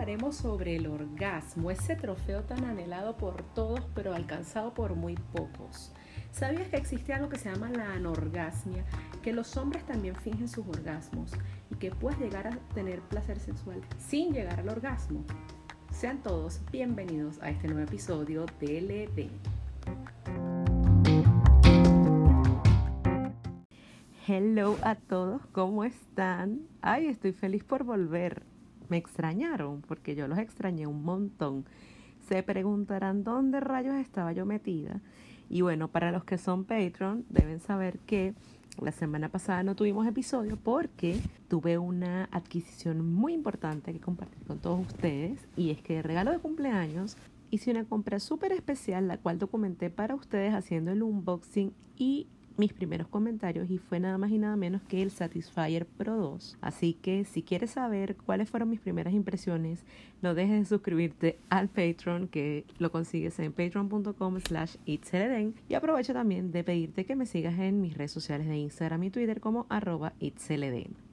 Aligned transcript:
hablaremos 0.00 0.36
sobre 0.36 0.76
el 0.76 0.86
orgasmo, 0.86 1.70
ese 1.70 1.94
trofeo 1.94 2.42
tan 2.44 2.64
anhelado 2.64 3.18
por 3.18 3.42
todos 3.52 3.86
pero 3.94 4.14
alcanzado 4.14 4.72
por 4.72 4.94
muy 4.94 5.14
pocos. 5.14 5.92
¿Sabías 6.32 6.68
que 6.68 6.78
existe 6.78 7.12
algo 7.12 7.28
que 7.28 7.36
se 7.36 7.52
llama 7.52 7.68
la 7.68 7.92
anorgasmia? 7.92 8.82
Que 9.22 9.34
los 9.34 9.58
hombres 9.58 9.84
también 9.84 10.16
fingen 10.16 10.48
sus 10.48 10.66
orgasmos 10.66 11.32
y 11.70 11.74
que 11.74 11.90
puedes 11.90 12.18
llegar 12.18 12.46
a 12.46 12.56
tener 12.72 13.02
placer 13.02 13.38
sexual 13.38 13.82
sin 13.98 14.32
llegar 14.32 14.60
al 14.60 14.70
orgasmo. 14.70 15.22
Sean 15.92 16.22
todos 16.22 16.62
bienvenidos 16.72 17.38
a 17.42 17.50
este 17.50 17.68
nuevo 17.68 17.82
episodio 17.82 18.46
de 18.58 18.80
LD. 18.80 19.30
Hello 24.26 24.78
a 24.82 24.94
todos, 24.94 25.44
¿cómo 25.52 25.84
están? 25.84 26.62
Ay, 26.80 27.08
estoy 27.08 27.32
feliz 27.32 27.64
por 27.64 27.84
volver. 27.84 28.49
Me 28.90 28.98
extrañaron 28.98 29.80
porque 29.82 30.14
yo 30.14 30.28
los 30.28 30.38
extrañé 30.38 30.86
un 30.86 31.02
montón. 31.02 31.64
Se 32.28 32.42
preguntarán 32.42 33.24
dónde 33.24 33.60
rayos 33.60 33.94
estaba 33.94 34.32
yo 34.32 34.44
metida. 34.44 35.00
Y 35.48 35.62
bueno, 35.62 35.88
para 35.88 36.12
los 36.12 36.24
que 36.24 36.36
son 36.36 36.64
Patreon, 36.64 37.24
deben 37.30 37.60
saber 37.60 37.98
que 38.00 38.34
la 38.80 38.92
semana 38.92 39.28
pasada 39.28 39.62
no 39.62 39.74
tuvimos 39.74 40.06
episodio 40.06 40.56
porque 40.56 41.18
tuve 41.48 41.78
una 41.78 42.28
adquisición 42.30 43.12
muy 43.12 43.32
importante 43.32 43.92
que 43.92 44.00
compartir 44.00 44.44
con 44.46 44.58
todos 44.58 44.86
ustedes. 44.86 45.40
Y 45.56 45.70
es 45.70 45.82
que 45.82 45.94
de 45.94 46.02
regalo 46.02 46.30
de 46.30 46.38
cumpleaños 46.38 47.16
hice 47.50 47.70
una 47.70 47.84
compra 47.84 48.20
súper 48.20 48.52
especial, 48.52 49.08
la 49.08 49.18
cual 49.18 49.38
documenté 49.38 49.90
para 49.90 50.14
ustedes 50.14 50.54
haciendo 50.54 50.92
el 50.92 51.02
unboxing 51.02 51.72
y 51.96 52.26
mis 52.60 52.72
primeros 52.74 53.08
comentarios 53.08 53.70
y 53.70 53.78
fue 53.78 53.98
nada 53.98 54.18
más 54.18 54.30
y 54.30 54.38
nada 54.38 54.54
menos 54.54 54.82
que 54.82 55.02
el 55.02 55.10
Satisfyer 55.10 55.86
Pro 55.86 56.16
2. 56.16 56.58
Así 56.60 56.92
que 56.92 57.24
si 57.24 57.42
quieres 57.42 57.70
saber 57.70 58.16
cuáles 58.16 58.50
fueron 58.50 58.68
mis 58.68 58.80
primeras 58.80 59.14
impresiones, 59.14 59.84
no 60.20 60.34
dejes 60.34 60.58
de 60.60 60.64
suscribirte 60.66 61.38
al 61.48 61.68
Patreon 61.68 62.28
que 62.28 62.66
lo 62.78 62.92
consigues 62.92 63.38
en 63.38 63.52
patreon.com 63.52 64.38
slash 64.40 64.76
y 64.84 65.74
aprovecho 65.74 66.12
también 66.12 66.52
de 66.52 66.62
pedirte 66.62 67.06
que 67.06 67.16
me 67.16 67.24
sigas 67.24 67.58
en 67.58 67.80
mis 67.80 67.96
redes 67.96 68.12
sociales 68.12 68.46
de 68.46 68.58
Instagram 68.58 69.04
y 69.04 69.10
Twitter 69.10 69.40
como 69.40 69.66
arroba 69.70 70.12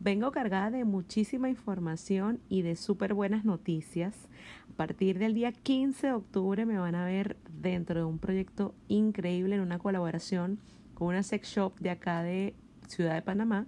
Vengo 0.01 0.31
cargada 0.31 0.69
de 0.69 0.83
muchísima 0.83 1.49
información 1.49 2.39
y 2.49 2.61
de 2.61 2.75
súper 2.75 3.13
buenas 3.13 3.45
noticias. 3.45 4.27
A 4.69 4.75
partir 4.75 5.17
del 5.17 5.33
día 5.33 5.53
15 5.53 6.07
de 6.07 6.13
octubre 6.13 6.65
me 6.65 6.77
van 6.77 6.95
a 6.95 7.05
ver 7.05 7.37
dentro 7.61 8.01
de 8.01 8.05
un 8.05 8.19
proyecto 8.19 8.75
increíble 8.89 9.55
en 9.55 9.61
una 9.61 9.79
colaboración 9.79 10.59
con 10.97 11.09
una 11.09 11.21
sex 11.21 11.49
shop 11.49 11.79
de 11.79 11.91
acá 11.91 12.23
de 12.23 12.55
Ciudad 12.87 13.13
de 13.13 13.21
Panamá 13.21 13.67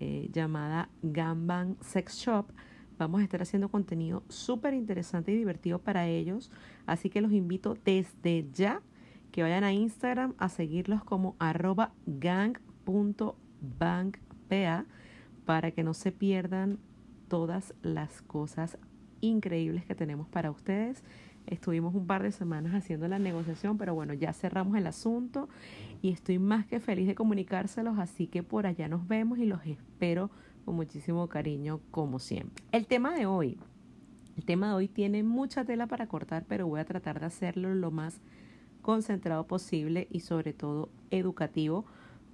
eh, 0.00 0.28
llamada 0.30 0.90
Gamban 1.00 1.78
Sex 1.80 2.18
Shop. 2.18 2.52
Vamos 2.98 3.22
a 3.22 3.24
estar 3.24 3.40
haciendo 3.40 3.70
contenido 3.70 4.22
súper 4.28 4.74
interesante 4.74 5.32
y 5.32 5.36
divertido 5.38 5.78
para 5.78 6.08
ellos. 6.08 6.50
Así 6.84 7.08
que 7.08 7.22
los 7.22 7.32
invito 7.32 7.78
desde 7.86 8.46
ya 8.52 8.82
que 9.30 9.42
vayan 9.42 9.64
a 9.64 9.72
Instagram 9.72 10.34
a 10.36 10.50
seguirlos 10.50 11.02
como 11.02 11.36
arroba 11.38 11.94
gang.bankpa 12.04 13.34
para 15.46 15.70
que 15.70 15.82
no 15.82 15.94
se 15.94 16.12
pierdan 16.12 16.80
todas 17.28 17.72
las 17.80 18.20
cosas 18.20 18.76
increíbles 19.22 19.86
que 19.86 19.94
tenemos 19.94 20.28
para 20.28 20.50
ustedes. 20.50 21.02
Estuvimos 21.46 21.94
un 21.94 22.06
par 22.06 22.22
de 22.22 22.32
semanas 22.32 22.74
haciendo 22.74 23.08
la 23.08 23.18
negociación, 23.18 23.78
pero 23.78 23.94
bueno, 23.94 24.14
ya 24.14 24.32
cerramos 24.32 24.76
el 24.76 24.86
asunto 24.86 25.48
y 26.00 26.10
estoy 26.10 26.38
más 26.38 26.66
que 26.66 26.80
feliz 26.80 27.06
de 27.06 27.14
comunicárselos, 27.14 27.98
así 27.98 28.26
que 28.26 28.42
por 28.42 28.66
allá 28.66 28.88
nos 28.88 29.06
vemos 29.08 29.38
y 29.38 29.46
los 29.46 29.64
espero 29.66 30.30
con 30.64 30.76
muchísimo 30.76 31.28
cariño 31.28 31.80
como 31.90 32.18
siempre. 32.18 32.64
El 32.72 32.86
tema 32.86 33.14
de 33.14 33.26
hoy, 33.26 33.58
el 34.36 34.44
tema 34.44 34.68
de 34.68 34.74
hoy 34.74 34.88
tiene 34.88 35.22
mucha 35.22 35.64
tela 35.64 35.86
para 35.86 36.06
cortar, 36.06 36.44
pero 36.48 36.66
voy 36.66 36.80
a 36.80 36.84
tratar 36.84 37.20
de 37.20 37.26
hacerlo 37.26 37.74
lo 37.74 37.90
más 37.90 38.20
concentrado 38.80 39.46
posible 39.46 40.08
y 40.10 40.20
sobre 40.20 40.52
todo 40.52 40.90
educativo 41.10 41.84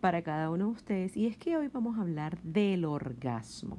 para 0.00 0.22
cada 0.22 0.50
uno 0.50 0.66
de 0.66 0.72
ustedes. 0.72 1.16
Y 1.16 1.26
es 1.26 1.36
que 1.36 1.56
hoy 1.56 1.68
vamos 1.68 1.98
a 1.98 2.02
hablar 2.02 2.40
del 2.42 2.84
orgasmo. 2.84 3.78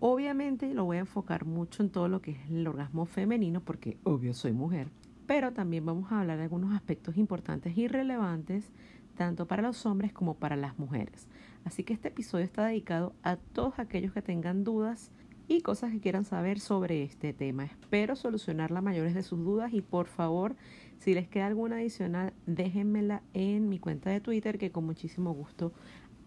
Obviamente 0.00 0.72
lo 0.74 0.84
voy 0.84 0.98
a 0.98 1.00
enfocar 1.00 1.44
mucho 1.44 1.82
en 1.82 1.90
todo 1.90 2.08
lo 2.08 2.22
que 2.22 2.30
es 2.32 2.50
el 2.50 2.66
orgasmo 2.66 3.04
femenino 3.04 3.60
porque 3.60 3.98
obvio 4.04 4.32
soy 4.32 4.52
mujer, 4.52 4.90
pero 5.26 5.52
también 5.52 5.84
vamos 5.84 6.12
a 6.12 6.20
hablar 6.20 6.36
de 6.38 6.44
algunos 6.44 6.72
aspectos 6.72 7.16
importantes 7.16 7.76
y 7.76 7.88
relevantes 7.88 8.70
tanto 9.16 9.48
para 9.48 9.62
los 9.62 9.84
hombres 9.86 10.12
como 10.12 10.34
para 10.34 10.54
las 10.54 10.78
mujeres. 10.78 11.26
Así 11.64 11.82
que 11.82 11.94
este 11.94 12.08
episodio 12.08 12.44
está 12.44 12.66
dedicado 12.66 13.12
a 13.24 13.36
todos 13.36 13.80
aquellos 13.80 14.12
que 14.12 14.22
tengan 14.22 14.62
dudas 14.62 15.10
y 15.48 15.62
cosas 15.62 15.90
que 15.90 16.00
quieran 16.00 16.24
saber 16.24 16.60
sobre 16.60 17.02
este 17.02 17.32
tema. 17.32 17.64
Espero 17.64 18.14
solucionar 18.14 18.70
las 18.70 18.82
mayores 18.84 19.14
de 19.14 19.24
sus 19.24 19.40
dudas 19.40 19.72
y 19.72 19.80
por 19.80 20.06
favor, 20.06 20.54
si 20.98 21.14
les 21.14 21.26
queda 21.26 21.46
alguna 21.46 21.76
adicional, 21.76 22.34
déjenmela 22.46 23.22
en 23.34 23.68
mi 23.68 23.80
cuenta 23.80 24.10
de 24.10 24.20
Twitter 24.20 24.58
que 24.58 24.70
con 24.70 24.84
muchísimo 24.84 25.32
gusto 25.32 25.72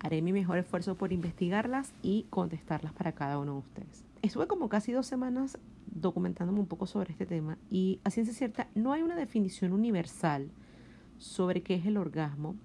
haré 0.04 0.22
mi 0.22 0.34
mejor 0.34 0.58
esfuerzo 0.58 0.96
por 0.96 1.14
investigarlas 1.14 1.94
y 2.02 2.26
contestarlas 2.30 2.94
para 2.94 3.14
cada 3.14 3.38
uno 3.38 3.54
de 3.54 3.60
ustedes. 3.60 4.06
Estuve 4.22 4.48
como 4.48 4.70
casi 4.70 4.92
dos 4.92 5.08
semanas 5.08 5.58
documentándome 5.88 6.60
un 6.60 6.68
poco 6.68 6.88
sobre 6.88 7.12
este 7.12 7.26
tema 7.26 7.58
y 7.70 8.00
a 8.04 8.10
ciencia 8.10 8.34
cierta 8.34 8.68
no 8.76 8.94
hay 8.94 9.02
una 9.02 9.16
definición 9.16 9.74
universal 9.74 10.50
sobre 11.18 11.62
qué 11.62 11.76
es 11.76 11.86
el 11.86 11.98
orgasmo, 11.98 12.56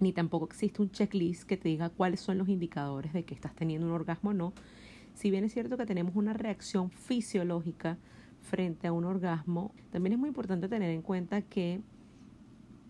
ni 0.00 0.12
tampoco 0.12 0.46
existe 0.46 0.82
un 0.82 0.90
checklist 0.90 1.44
que 1.44 1.56
te 1.56 1.68
diga 1.68 1.90
cuáles 1.90 2.20
son 2.20 2.38
los 2.38 2.48
indicadores 2.48 3.12
de 3.12 3.24
que 3.24 3.34
estás 3.34 3.54
teniendo 3.54 3.86
un 3.86 3.92
orgasmo 3.92 4.30
o 4.30 4.34
no. 4.34 4.52
Si 5.14 5.30
bien 5.30 5.44
es 5.44 5.52
cierto 5.52 5.76
que 5.76 5.86
tenemos 5.86 6.14
una 6.14 6.32
reacción 6.32 6.90
fisiológica 6.90 7.98
frente 8.40 8.86
a 8.86 8.92
un 8.92 9.04
orgasmo, 9.04 9.74
también 9.90 10.14
es 10.14 10.18
muy 10.18 10.28
importante 10.28 10.68
tener 10.68 10.90
en 10.90 11.02
cuenta 11.02 11.42
que 11.42 11.80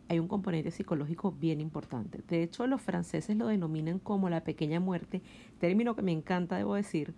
hay 0.08 0.18
un 0.18 0.28
componente 0.28 0.70
psicológico 0.70 1.32
bien 1.32 1.60
importante. 1.60 2.22
De 2.28 2.42
hecho, 2.42 2.66
los 2.66 2.82
franceses 2.82 3.36
lo 3.36 3.46
denominan 3.46 3.98
como 3.98 4.28
la 4.28 4.44
pequeña 4.44 4.80
muerte, 4.80 5.22
término 5.58 5.96
que 5.96 6.02
me 6.02 6.12
encanta, 6.12 6.56
debo 6.56 6.74
decir, 6.74 7.14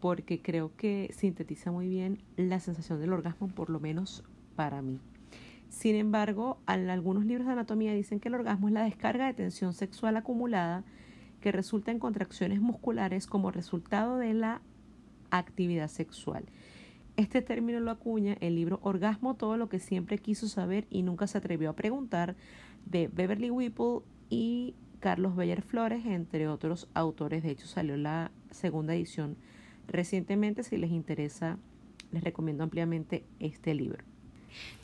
porque 0.00 0.40
creo 0.40 0.76
que 0.76 1.10
sintetiza 1.16 1.72
muy 1.72 1.88
bien 1.88 2.22
la 2.36 2.60
sensación 2.60 3.00
del 3.00 3.12
orgasmo, 3.12 3.48
por 3.48 3.70
lo 3.70 3.80
menos 3.80 4.24
para 4.54 4.82
mí. 4.82 5.00
Sin 5.68 5.96
embargo, 5.96 6.58
algunos 6.66 7.24
libros 7.24 7.46
de 7.46 7.52
anatomía 7.52 7.92
dicen 7.92 8.20
que 8.20 8.28
el 8.28 8.34
orgasmo 8.34 8.68
es 8.68 8.74
la 8.74 8.84
descarga 8.84 9.26
de 9.26 9.34
tensión 9.34 9.72
sexual 9.74 10.16
acumulada 10.16 10.84
que 11.40 11.52
resulta 11.52 11.90
en 11.90 11.98
contracciones 11.98 12.60
musculares 12.60 13.26
como 13.26 13.50
resultado 13.50 14.16
de 14.16 14.34
la 14.34 14.62
actividad 15.30 15.88
sexual. 15.88 16.44
Este 17.18 17.42
término 17.42 17.80
lo 17.80 17.90
acuña 17.90 18.36
el 18.38 18.54
libro 18.54 18.78
Orgasmo, 18.80 19.34
todo 19.34 19.56
lo 19.56 19.68
que 19.68 19.80
siempre 19.80 20.18
quiso 20.18 20.46
saber 20.46 20.86
y 20.88 21.02
nunca 21.02 21.26
se 21.26 21.36
atrevió 21.36 21.70
a 21.70 21.72
preguntar 21.72 22.36
de 22.86 23.08
Beverly 23.08 23.50
Whipple 23.50 24.02
y 24.30 24.76
Carlos 25.00 25.34
Beller 25.34 25.62
Flores, 25.62 26.06
entre 26.06 26.46
otros 26.46 26.86
autores. 26.94 27.42
De 27.42 27.50
hecho, 27.50 27.66
salió 27.66 27.96
la 27.96 28.30
segunda 28.52 28.94
edición 28.94 29.36
recientemente. 29.88 30.62
Si 30.62 30.76
les 30.76 30.92
interesa, 30.92 31.58
les 32.12 32.22
recomiendo 32.22 32.62
ampliamente 32.62 33.24
este 33.40 33.74
libro. 33.74 34.04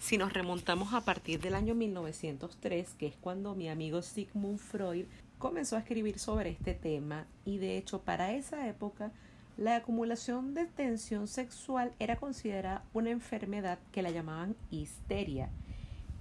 Si 0.01 0.19
nos 0.19 0.33
remontamos 0.33 0.93
a 0.93 1.03
partir 1.03 1.41
del 1.41 1.55
año 1.55 1.77
1903, 1.77 2.95
que 2.95 3.06
es 3.06 3.16
cuando 3.16 3.55
mi 3.55 3.69
amigo 3.69 4.03
Sigmund 4.03 4.59
Freud 4.59 5.05
comenzó 5.39 5.77
a 5.77 5.78
escribir 5.78 6.19
sobre 6.19 6.51
este 6.51 6.75
tema, 6.75 7.28
y 7.45 7.59
de 7.59 7.78
hecho 7.78 8.01
para 8.03 8.33
esa 8.33 8.66
época 8.69 9.12
la 9.56 9.76
acumulación 9.76 10.54
de 10.54 10.66
tensión 10.66 11.28
sexual 11.28 11.92
era 11.98 12.16
considerada 12.16 12.84
una 12.92 13.10
enfermedad 13.10 13.78
que 13.92 14.03
la 14.03 14.10
llamaban 14.10 14.56
histeria 14.70 15.48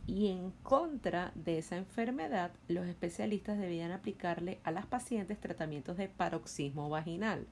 y 0.05 0.27
en 0.27 0.51
contra 0.63 1.31
de 1.33 1.57
esa 1.57 1.77
enfermedad 1.77 2.51
los 2.67 2.85
especialistas 2.85 3.57
debían 3.57 3.91
aplicarle 3.91 4.59
a 4.63 4.71
las 4.71 4.85
pacientes 4.85 5.39
tratamientos 5.39 5.97
de 5.97 6.09
paroxismo 6.09 6.89
vaginal, 6.89 7.47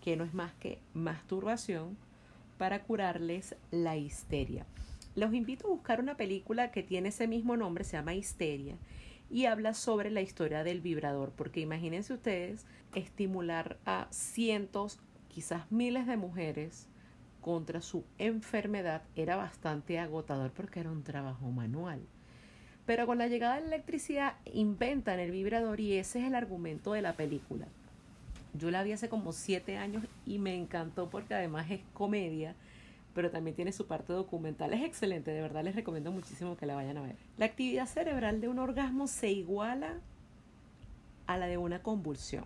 que 0.00 0.16
no 0.16 0.24
es 0.24 0.32
más 0.32 0.52
que 0.54 0.78
masturbación 0.94 1.96
para 2.56 2.82
curarles 2.82 3.56
la 3.70 3.96
histeria. 3.96 4.64
Los 5.14 5.34
invito 5.34 5.66
a 5.66 5.70
buscar 5.70 6.00
una 6.00 6.16
película 6.16 6.70
que 6.70 6.82
tiene 6.82 7.10
ese 7.10 7.26
mismo 7.26 7.56
nombre, 7.56 7.84
se 7.84 7.96
llama 7.96 8.14
Histeria, 8.14 8.76
y 9.32 9.46
habla 9.46 9.72
sobre 9.72 10.10
la 10.10 10.20
historia 10.20 10.62
del 10.62 10.82
vibrador, 10.82 11.32
porque 11.34 11.60
imagínense 11.60 12.12
ustedes 12.12 12.66
estimular 12.94 13.78
a 13.86 14.06
cientos, 14.10 15.00
quizás 15.28 15.72
miles 15.72 16.06
de 16.06 16.18
mujeres 16.18 16.86
contra 17.40 17.80
su 17.80 18.04
enfermedad 18.18 19.02
era 19.16 19.36
bastante 19.36 19.98
agotador 19.98 20.52
porque 20.52 20.80
era 20.80 20.90
un 20.90 21.02
trabajo 21.02 21.50
manual. 21.50 22.02
Pero 22.84 23.06
con 23.06 23.16
la 23.16 23.26
llegada 23.26 23.54
de 23.54 23.62
la 23.62 23.68
electricidad 23.68 24.34
inventan 24.44 25.18
el 25.18 25.30
vibrador 25.30 25.80
y 25.80 25.94
ese 25.94 26.20
es 26.20 26.26
el 26.26 26.34
argumento 26.34 26.92
de 26.92 27.00
la 27.00 27.14
película. 27.14 27.66
Yo 28.52 28.70
la 28.70 28.82
vi 28.82 28.92
hace 28.92 29.08
como 29.08 29.32
siete 29.32 29.78
años 29.78 30.04
y 30.26 30.38
me 30.40 30.54
encantó 30.54 31.08
porque 31.08 31.34
además 31.34 31.70
es 31.70 31.80
comedia 31.94 32.54
pero 33.14 33.30
también 33.30 33.56
tiene 33.56 33.72
su 33.72 33.86
parte 33.86 34.12
documental. 34.12 34.72
Es 34.72 34.82
excelente, 34.82 35.30
de 35.30 35.40
verdad 35.40 35.64
les 35.64 35.74
recomiendo 35.76 36.12
muchísimo 36.12 36.56
que 36.56 36.66
la 36.66 36.74
vayan 36.74 36.96
a 36.96 37.02
ver. 37.02 37.16
La 37.36 37.46
actividad 37.46 37.86
cerebral 37.86 38.40
de 38.40 38.48
un 38.48 38.58
orgasmo 38.58 39.06
se 39.06 39.30
iguala 39.30 40.00
a 41.26 41.36
la 41.36 41.46
de 41.46 41.58
una 41.58 41.82
convulsión. 41.82 42.44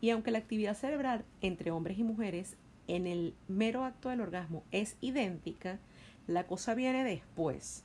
Y 0.00 0.10
aunque 0.10 0.30
la 0.30 0.38
actividad 0.38 0.74
cerebral 0.74 1.24
entre 1.40 1.70
hombres 1.70 1.98
y 1.98 2.04
mujeres 2.04 2.56
en 2.86 3.06
el 3.06 3.34
mero 3.48 3.84
acto 3.84 4.08
del 4.08 4.20
orgasmo 4.20 4.64
es 4.70 4.96
idéntica, 5.00 5.78
la 6.26 6.46
cosa 6.46 6.74
viene 6.74 7.04
después. 7.04 7.84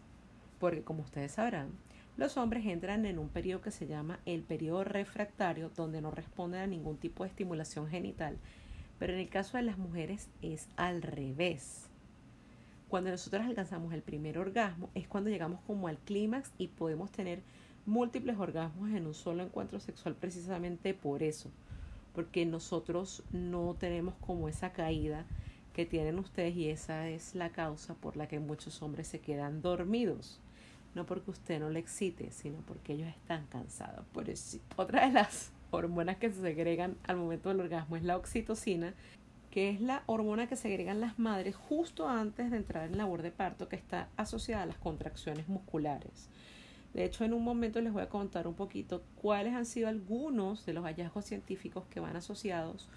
Porque 0.59 0.83
como 0.83 1.01
ustedes 1.01 1.33
sabrán, 1.33 1.71
los 2.15 2.37
hombres 2.37 2.65
entran 2.65 3.05
en 3.05 3.17
un 3.17 3.29
periodo 3.29 3.61
que 3.61 3.71
se 3.71 3.87
llama 3.87 4.19
el 4.25 4.43
periodo 4.43 4.83
refractario, 4.83 5.71
donde 5.75 6.01
no 6.01 6.11
responden 6.11 6.61
a 6.61 6.67
ningún 6.67 6.97
tipo 6.97 7.23
de 7.23 7.29
estimulación 7.29 7.87
genital. 7.89 8.37
Pero 9.03 9.15
en 9.15 9.19
el 9.19 9.27
caso 9.27 9.57
de 9.57 9.63
las 9.63 9.77
mujeres 9.77 10.29
es 10.41 10.69
al 10.77 11.01
revés. 11.01 11.89
Cuando 12.87 13.09
nosotros 13.09 13.45
alcanzamos 13.45 13.91
el 13.93 14.01
primer 14.01 14.37
orgasmo 14.37 14.89
es 14.95 15.09
cuando 15.09 15.29
llegamos 15.29 15.59
como 15.67 15.89
al 15.89 15.97
clímax 15.97 16.53
y 16.57 16.69
podemos 16.69 17.11
tener 17.11 17.41
múltiples 17.85 18.37
orgasmos 18.37 18.91
en 18.91 19.05
un 19.05 19.13
solo 19.13 19.43
encuentro 19.43 19.81
sexual 19.81 20.15
precisamente 20.15 20.93
por 20.93 21.21
eso. 21.21 21.51
Porque 22.15 22.45
nosotros 22.45 23.23
no 23.33 23.75
tenemos 23.77 24.15
como 24.21 24.47
esa 24.47 24.71
caída 24.71 25.25
que 25.73 25.85
tienen 25.85 26.17
ustedes 26.17 26.55
y 26.55 26.69
esa 26.69 27.09
es 27.09 27.35
la 27.35 27.49
causa 27.49 27.95
por 27.95 28.15
la 28.15 28.29
que 28.29 28.39
muchos 28.39 28.81
hombres 28.81 29.07
se 29.07 29.19
quedan 29.19 29.61
dormidos. 29.61 30.39
No 30.95 31.05
porque 31.05 31.31
usted 31.31 31.59
no 31.59 31.69
le 31.69 31.79
excite, 31.79 32.31
sino 32.31 32.59
porque 32.59 32.93
ellos 32.93 33.09
están 33.09 33.47
cansados. 33.47 34.05
Por 34.13 34.29
eso, 34.29 34.59
otra 34.77 35.07
de 35.07 35.11
las 35.11 35.51
hormonas 35.73 36.17
que 36.17 36.31
se 36.31 36.41
segregan 36.41 36.97
al 37.03 37.17
momento 37.17 37.49
del 37.49 37.61
orgasmo 37.61 37.95
es 37.95 38.03
la 38.03 38.17
oxitocina, 38.17 38.93
que 39.51 39.69
es 39.69 39.81
la 39.81 40.03
hormona 40.05 40.47
que 40.47 40.55
segregan 40.55 40.99
las 40.99 41.19
madres 41.19 41.55
justo 41.55 42.07
antes 42.07 42.51
de 42.51 42.57
entrar 42.57 42.89
en 42.89 42.97
labor 42.97 43.21
de 43.21 43.31
parto, 43.31 43.69
que 43.69 43.75
está 43.75 44.07
asociada 44.17 44.63
a 44.63 44.67
las 44.67 44.77
contracciones 44.77 45.47
musculares. 45.47 46.29
De 46.93 47.05
hecho, 47.05 47.25
en 47.25 47.33
un 47.33 47.43
momento 47.43 47.81
les 47.81 47.91
voy 47.91 48.03
a 48.03 48.09
contar 48.09 48.47
un 48.47 48.53
poquito 48.53 49.03
cuáles 49.15 49.53
han 49.53 49.65
sido 49.65 49.87
algunos 49.87 50.65
de 50.65 50.73
los 50.73 50.85
hallazgos 50.85 51.25
científicos 51.25 51.85
que 51.89 51.99
van 51.99 52.15
asociados 52.15 52.87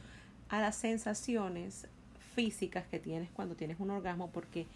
a 0.49 0.61
las 0.61 0.76
sensaciones 0.76 1.88
físicas 2.34 2.87
que 2.87 2.99
tienes 2.99 3.31
cuando 3.31 3.55
tienes 3.55 3.81
un 3.81 3.90
orgasmo, 3.90 4.31
porque 4.31 4.67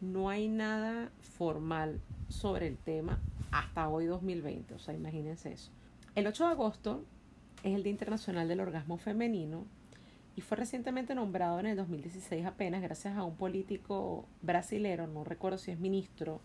no 0.00 0.30
hay 0.30 0.48
nada 0.48 1.10
formal 1.36 2.00
sobre 2.28 2.66
el 2.66 2.78
tema 2.78 3.20
hasta 3.50 3.88
hoy 3.88 4.06
2020, 4.06 4.74
o 4.74 4.78
sea, 4.78 4.94
imagínense 4.94 5.52
eso. 5.52 5.70
El 6.14 6.26
8 6.26 6.46
de 6.46 6.50
agosto 6.50 7.04
es 7.62 7.74
el 7.74 7.82
Día 7.82 7.92
Internacional 7.92 8.48
del 8.48 8.60
Orgasmo 8.60 8.98
Femenino 8.98 9.64
y 10.34 10.40
fue 10.40 10.56
recientemente 10.56 11.14
nombrado 11.14 11.60
en 11.60 11.66
el 11.66 11.76
2016 11.76 12.44
apenas 12.46 12.82
gracias 12.82 13.16
a 13.16 13.24
un 13.24 13.36
político 13.36 14.26
brasilero, 14.40 15.06
no 15.06 15.24
recuerdo 15.24 15.58
si 15.58 15.70
es 15.70 15.78
ministro, 15.78 16.40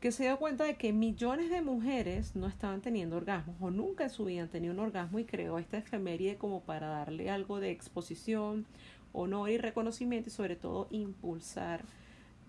que 0.00 0.10
se 0.10 0.24
dio 0.24 0.38
cuenta 0.38 0.64
de 0.64 0.76
que 0.76 0.92
millones 0.92 1.50
de 1.50 1.62
mujeres 1.62 2.34
no 2.34 2.46
estaban 2.46 2.80
teniendo 2.80 3.16
orgasmos 3.16 3.56
o 3.60 3.70
nunca 3.70 4.04
en 4.04 4.10
su 4.10 4.24
vida 4.24 4.42
han 4.42 4.48
tenido 4.48 4.72
un 4.72 4.80
orgasmo 4.80 5.18
y 5.18 5.24
creó 5.24 5.58
esta 5.58 5.78
efeméride 5.78 6.36
como 6.36 6.60
para 6.60 6.88
darle 6.88 7.30
algo 7.30 7.60
de 7.60 7.70
exposición, 7.70 8.66
honor 9.12 9.50
y 9.50 9.58
reconocimiento 9.58 10.28
y 10.28 10.32
sobre 10.32 10.56
todo 10.56 10.88
impulsar 10.90 11.84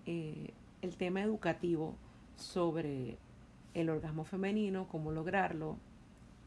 eh, 0.06 0.50
el 0.82 0.96
tema 0.96 1.22
educativo 1.22 1.94
sobre 2.36 3.18
el 3.74 3.90
orgasmo 3.90 4.24
femenino, 4.24 4.88
cómo 4.88 5.12
lograrlo, 5.12 5.78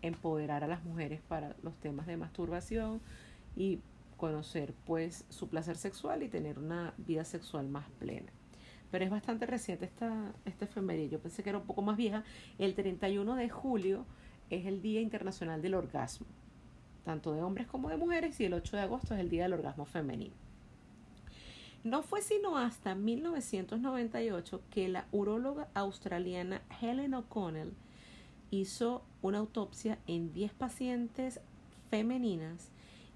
empoderar 0.02 0.64
a 0.64 0.68
las 0.68 0.84
mujeres 0.84 1.22
para 1.28 1.56
los 1.64 1.76
temas 1.76 2.08
de 2.08 2.18
masturbación 2.18 3.02
y 3.56 3.80
conocer 4.18 4.74
pues 4.86 5.26
su 5.30 5.48
placer 5.48 5.78
sexual 5.78 6.24
y 6.24 6.28
tener 6.28 6.60
una 6.60 6.94
vida 6.98 7.24
sexual 7.24 7.68
más 7.68 7.90
plena. 8.00 8.32
Pero 8.92 9.04
es 9.06 9.12
bastante 9.12 9.46
reciente 9.46 9.86
esta, 9.86 10.34
esta 10.46 10.66
efeméride. 10.66 11.10
Yo 11.10 11.20
pensé 11.20 11.44
que 11.44 11.50
era 11.50 11.60
un 11.60 11.66
poco 11.66 11.82
más 11.82 11.98
vieja. 11.98 12.24
El 12.58 12.74
31 12.74 13.36
de 13.36 13.50
julio 13.50 14.06
es 14.50 14.66
el 14.66 14.82
Día 14.82 15.02
Internacional 15.02 15.62
del 15.62 15.76
Orgasmo, 15.76 16.26
tanto 17.04 17.34
de 17.34 17.42
hombres 17.42 17.68
como 17.68 17.90
de 17.90 17.98
mujeres, 17.98 18.40
y 18.40 18.46
el 18.46 18.54
8 18.54 18.78
de 18.78 18.84
agosto 18.84 19.14
es 19.14 19.20
el 19.20 19.30
Día 19.30 19.44
del 19.44 19.54
Orgasmo 19.54 19.86
Femenino. 19.86 20.36
No 21.84 22.02
fue 22.02 22.22
sino 22.22 22.58
hasta 22.58 22.96
1998 22.96 24.62
que 24.72 24.90
la 24.90 25.06
uróloga 25.12 25.70
australiana 25.74 26.62
Helen 26.82 27.14
O'Connell 27.14 27.74
hizo 28.52 29.04
una 29.22 29.40
autopsia 29.40 30.00
en 30.08 30.34
10 30.34 30.54
pacientes 30.54 31.40
femeninas 31.90 32.70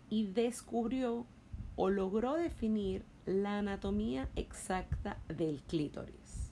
y 0.10 0.26
descubrió 0.28 1.26
o 1.76 1.90
logró 1.90 2.36
definir 2.36 3.04
la 3.26 3.60
anatomía 3.60 4.28
exacta 4.36 5.18
del 5.28 5.62
clítoris. 5.62 6.52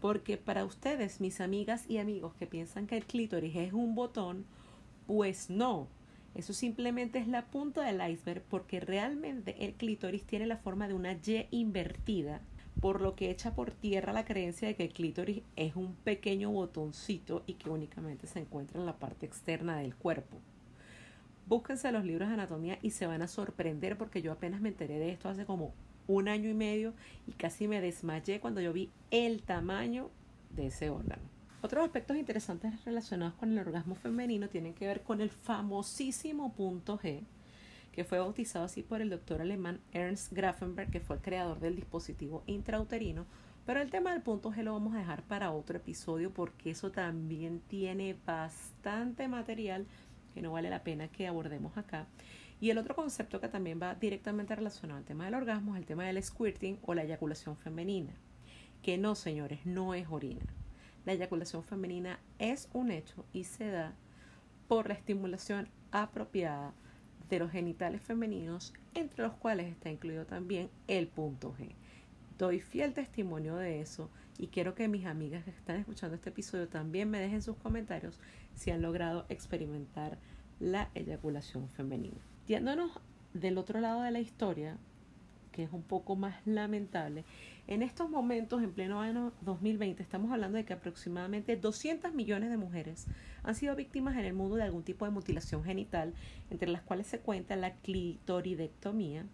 Porque 0.00 0.36
para 0.36 0.64
ustedes, 0.64 1.20
mis 1.20 1.40
amigas 1.40 1.84
y 1.88 1.98
amigos 1.98 2.34
que 2.34 2.46
piensan 2.46 2.86
que 2.86 2.96
el 2.96 3.04
clítoris 3.04 3.54
es 3.56 3.72
un 3.72 3.94
botón, 3.94 4.44
pues 5.06 5.50
no. 5.50 5.88
Eso 6.34 6.52
simplemente 6.52 7.18
es 7.18 7.28
la 7.28 7.46
punta 7.46 7.82
del 7.82 8.00
iceberg 8.08 8.42
porque 8.48 8.80
realmente 8.80 9.64
el 9.64 9.74
clítoris 9.74 10.24
tiene 10.24 10.46
la 10.46 10.56
forma 10.56 10.88
de 10.88 10.94
una 10.94 11.12
Y 11.12 11.48
invertida, 11.50 12.40
por 12.80 13.00
lo 13.00 13.14
que 13.14 13.30
echa 13.30 13.54
por 13.54 13.72
tierra 13.72 14.12
la 14.12 14.24
creencia 14.24 14.68
de 14.68 14.76
que 14.76 14.84
el 14.84 14.92
clítoris 14.92 15.42
es 15.56 15.76
un 15.76 15.94
pequeño 15.94 16.50
botoncito 16.50 17.42
y 17.46 17.54
que 17.54 17.70
únicamente 17.70 18.26
se 18.26 18.38
encuentra 18.38 18.80
en 18.80 18.86
la 18.86 18.98
parte 18.98 19.26
externa 19.26 19.76
del 19.78 19.94
cuerpo. 19.94 20.38
Búsquense 21.46 21.90
los 21.90 22.04
libros 22.04 22.28
de 22.28 22.34
anatomía 22.34 22.78
y 22.80 22.90
se 22.90 23.06
van 23.06 23.22
a 23.22 23.28
sorprender 23.28 23.98
porque 23.98 24.22
yo 24.22 24.32
apenas 24.32 24.60
me 24.60 24.68
enteré 24.68 24.98
de 24.98 25.10
esto 25.10 25.28
hace 25.28 25.44
como 25.44 25.74
un 26.06 26.28
año 26.28 26.48
y 26.48 26.54
medio 26.54 26.94
y 27.26 27.32
casi 27.32 27.68
me 27.68 27.80
desmayé 27.80 28.40
cuando 28.40 28.60
yo 28.60 28.72
vi 28.72 28.90
el 29.10 29.42
tamaño 29.42 30.10
de 30.54 30.66
ese 30.68 30.90
órgano. 30.90 31.22
Otros 31.62 31.84
aspectos 31.84 32.16
interesantes 32.16 32.84
relacionados 32.84 33.34
con 33.34 33.52
el 33.52 33.58
orgasmo 33.58 33.94
femenino 33.94 34.48
tienen 34.48 34.74
que 34.74 34.86
ver 34.86 35.02
con 35.02 35.20
el 35.20 35.28
famosísimo 35.28 36.54
punto 36.54 36.98
G, 36.98 37.22
que 37.92 38.04
fue 38.04 38.18
bautizado 38.18 38.64
así 38.64 38.82
por 38.82 39.00
el 39.00 39.10
doctor 39.10 39.40
alemán 39.40 39.80
Ernst 39.92 40.32
Grafenberg, 40.32 40.90
que 40.90 41.00
fue 41.00 41.16
el 41.16 41.22
creador 41.22 41.60
del 41.60 41.76
dispositivo 41.76 42.42
intrauterino. 42.46 43.26
Pero 43.66 43.80
el 43.80 43.90
tema 43.90 44.12
del 44.12 44.22
punto 44.22 44.50
G 44.52 44.62
lo 44.62 44.72
vamos 44.72 44.94
a 44.94 44.98
dejar 44.98 45.22
para 45.22 45.52
otro 45.52 45.76
episodio 45.76 46.32
porque 46.32 46.70
eso 46.70 46.90
también 46.90 47.60
tiene 47.60 48.16
bastante 48.26 49.28
material 49.28 49.86
que 50.34 50.42
no 50.42 50.52
vale 50.52 50.70
la 50.70 50.82
pena 50.82 51.08
que 51.08 51.26
abordemos 51.26 51.76
acá. 51.76 52.06
Y 52.60 52.70
el 52.70 52.78
otro 52.78 52.94
concepto 52.94 53.40
que 53.40 53.48
también 53.48 53.80
va 53.82 53.94
directamente 53.94 54.54
relacionado 54.54 54.98
al 54.98 55.04
tema 55.04 55.24
del 55.24 55.34
orgasmo 55.34 55.74
es 55.74 55.80
el 55.80 55.86
tema 55.86 56.04
del 56.04 56.22
squirting 56.22 56.78
o 56.82 56.94
la 56.94 57.04
eyaculación 57.04 57.56
femenina. 57.56 58.12
Que 58.82 58.98
no, 58.98 59.14
señores, 59.14 59.64
no 59.64 59.94
es 59.94 60.06
orina. 60.10 60.44
La 61.06 61.12
eyaculación 61.12 61.64
femenina 61.64 62.20
es 62.38 62.68
un 62.72 62.90
hecho 62.90 63.24
y 63.32 63.44
se 63.44 63.70
da 63.70 63.94
por 64.68 64.88
la 64.88 64.94
estimulación 64.94 65.68
apropiada 65.90 66.74
de 67.30 67.38
los 67.38 67.52
genitales 67.52 68.02
femeninos, 68.02 68.74
entre 68.94 69.22
los 69.22 69.32
cuales 69.34 69.68
está 69.68 69.88
incluido 69.90 70.26
también 70.26 70.68
el 70.88 71.06
punto 71.06 71.54
G. 71.56 71.74
Doy 72.36 72.60
fiel 72.60 72.92
testimonio 72.92 73.56
de 73.56 73.80
eso 73.80 74.10
y 74.36 74.48
quiero 74.48 74.74
que 74.74 74.88
mis 74.88 75.06
amigas 75.06 75.44
que 75.44 75.50
están 75.50 75.76
escuchando 75.76 76.16
este 76.16 76.30
episodio 76.30 76.68
también 76.68 77.08
me 77.08 77.20
dejen 77.20 77.42
sus 77.42 77.56
comentarios 77.56 78.18
si 78.54 78.70
han 78.70 78.82
logrado 78.82 79.26
experimentar 79.28 80.18
la 80.58 80.90
eyaculación 80.94 81.68
femenina. 81.68 82.20
Yéndonos 82.48 82.90
del 83.32 83.58
otro 83.58 83.80
lado 83.80 84.02
de 84.02 84.10
la 84.10 84.20
historia, 84.20 84.76
que 85.52 85.62
es 85.62 85.72
un 85.72 85.82
poco 85.82 86.16
más 86.16 86.44
lamentable, 86.46 87.24
en 87.70 87.84
estos 87.84 88.10
momentos, 88.10 88.64
en 88.64 88.72
pleno 88.72 89.00
año 89.00 89.32
2020, 89.42 90.02
estamos 90.02 90.32
hablando 90.32 90.58
de 90.58 90.64
que 90.64 90.72
aproximadamente 90.72 91.56
200 91.56 92.12
millones 92.12 92.50
de 92.50 92.56
mujeres 92.56 93.06
han 93.44 93.54
sido 93.54 93.76
víctimas 93.76 94.16
en 94.16 94.24
el 94.24 94.34
mundo 94.34 94.56
de 94.56 94.64
algún 94.64 94.82
tipo 94.82 95.04
de 95.04 95.12
mutilación 95.12 95.62
genital, 95.62 96.12
entre 96.50 96.68
las 96.68 96.82
cuales 96.82 97.06
se 97.06 97.20
cuenta 97.20 97.54
la 97.54 97.76
clitoridectomía, 97.76 99.24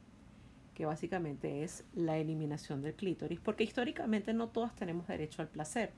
que 0.75 0.85
básicamente 0.85 1.65
es 1.65 1.87
la 1.95 2.19
eliminación 2.19 2.83
del 2.83 2.93
clítoris, 2.93 3.41
porque 3.41 3.65
históricamente 3.65 4.35
no 4.35 4.49
todas 4.49 4.75
tenemos 4.75 5.07
derecho 5.07 5.41
al 5.41 5.49
placer. 5.49 5.93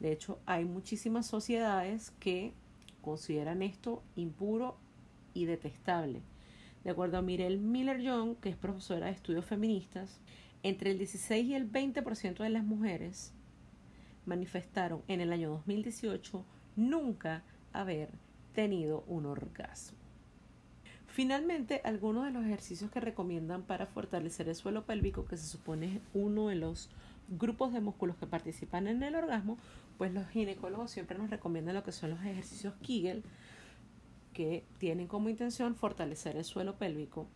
De 0.00 0.12
hecho, 0.12 0.40
hay 0.44 0.66
muchísimas 0.66 1.26
sociedades 1.26 2.12
que 2.20 2.52
consideran 3.00 3.62
esto 3.62 4.02
impuro 4.16 4.76
y 5.32 5.46
detestable. 5.46 6.20
De 6.84 6.90
acuerdo 6.90 7.16
a 7.16 7.22
Mirel 7.22 7.58
Miller 7.58 8.00
Young, 8.00 8.36
que 8.36 8.50
es 8.50 8.56
profesora 8.56 9.06
de 9.06 9.12
estudios 9.12 9.46
feministas, 9.46 10.20
entre 10.62 10.90
el 10.90 10.98
16 10.98 11.46
y 11.46 11.54
el 11.54 11.70
20% 11.70 12.38
de 12.38 12.50
las 12.50 12.64
mujeres 12.64 13.32
manifestaron 14.26 15.02
en 15.08 15.20
el 15.20 15.32
año 15.32 15.50
2018 15.50 16.44
nunca 16.76 17.42
haber 17.72 18.10
tenido 18.54 19.04
un 19.06 19.26
orgasmo. 19.26 19.98
Finalmente, 21.06 21.80
algunos 21.84 22.26
de 22.26 22.30
los 22.30 22.44
ejercicios 22.44 22.90
que 22.90 23.00
recomiendan 23.00 23.62
para 23.62 23.86
fortalecer 23.86 24.48
el 24.48 24.54
suelo 24.54 24.84
pélvico, 24.84 25.24
que 25.24 25.36
se 25.36 25.46
supone 25.46 25.96
es 25.96 26.00
uno 26.14 26.48
de 26.48 26.54
los 26.54 26.90
grupos 27.28 27.72
de 27.72 27.80
músculos 27.80 28.16
que 28.16 28.26
participan 28.26 28.86
en 28.86 29.02
el 29.02 29.14
orgasmo, 29.14 29.58
pues 29.96 30.12
los 30.12 30.28
ginecólogos 30.28 30.90
siempre 30.90 31.18
nos 31.18 31.30
recomiendan 31.30 31.74
lo 31.74 31.82
que 31.82 31.92
son 31.92 32.10
los 32.10 32.20
ejercicios 32.20 32.74
Kegel, 32.86 33.24
que 34.32 34.64
tienen 34.78 35.08
como 35.08 35.28
intención 35.28 35.74
fortalecer 35.74 36.36
el 36.36 36.44
suelo 36.44 36.76
pélvico 36.76 37.26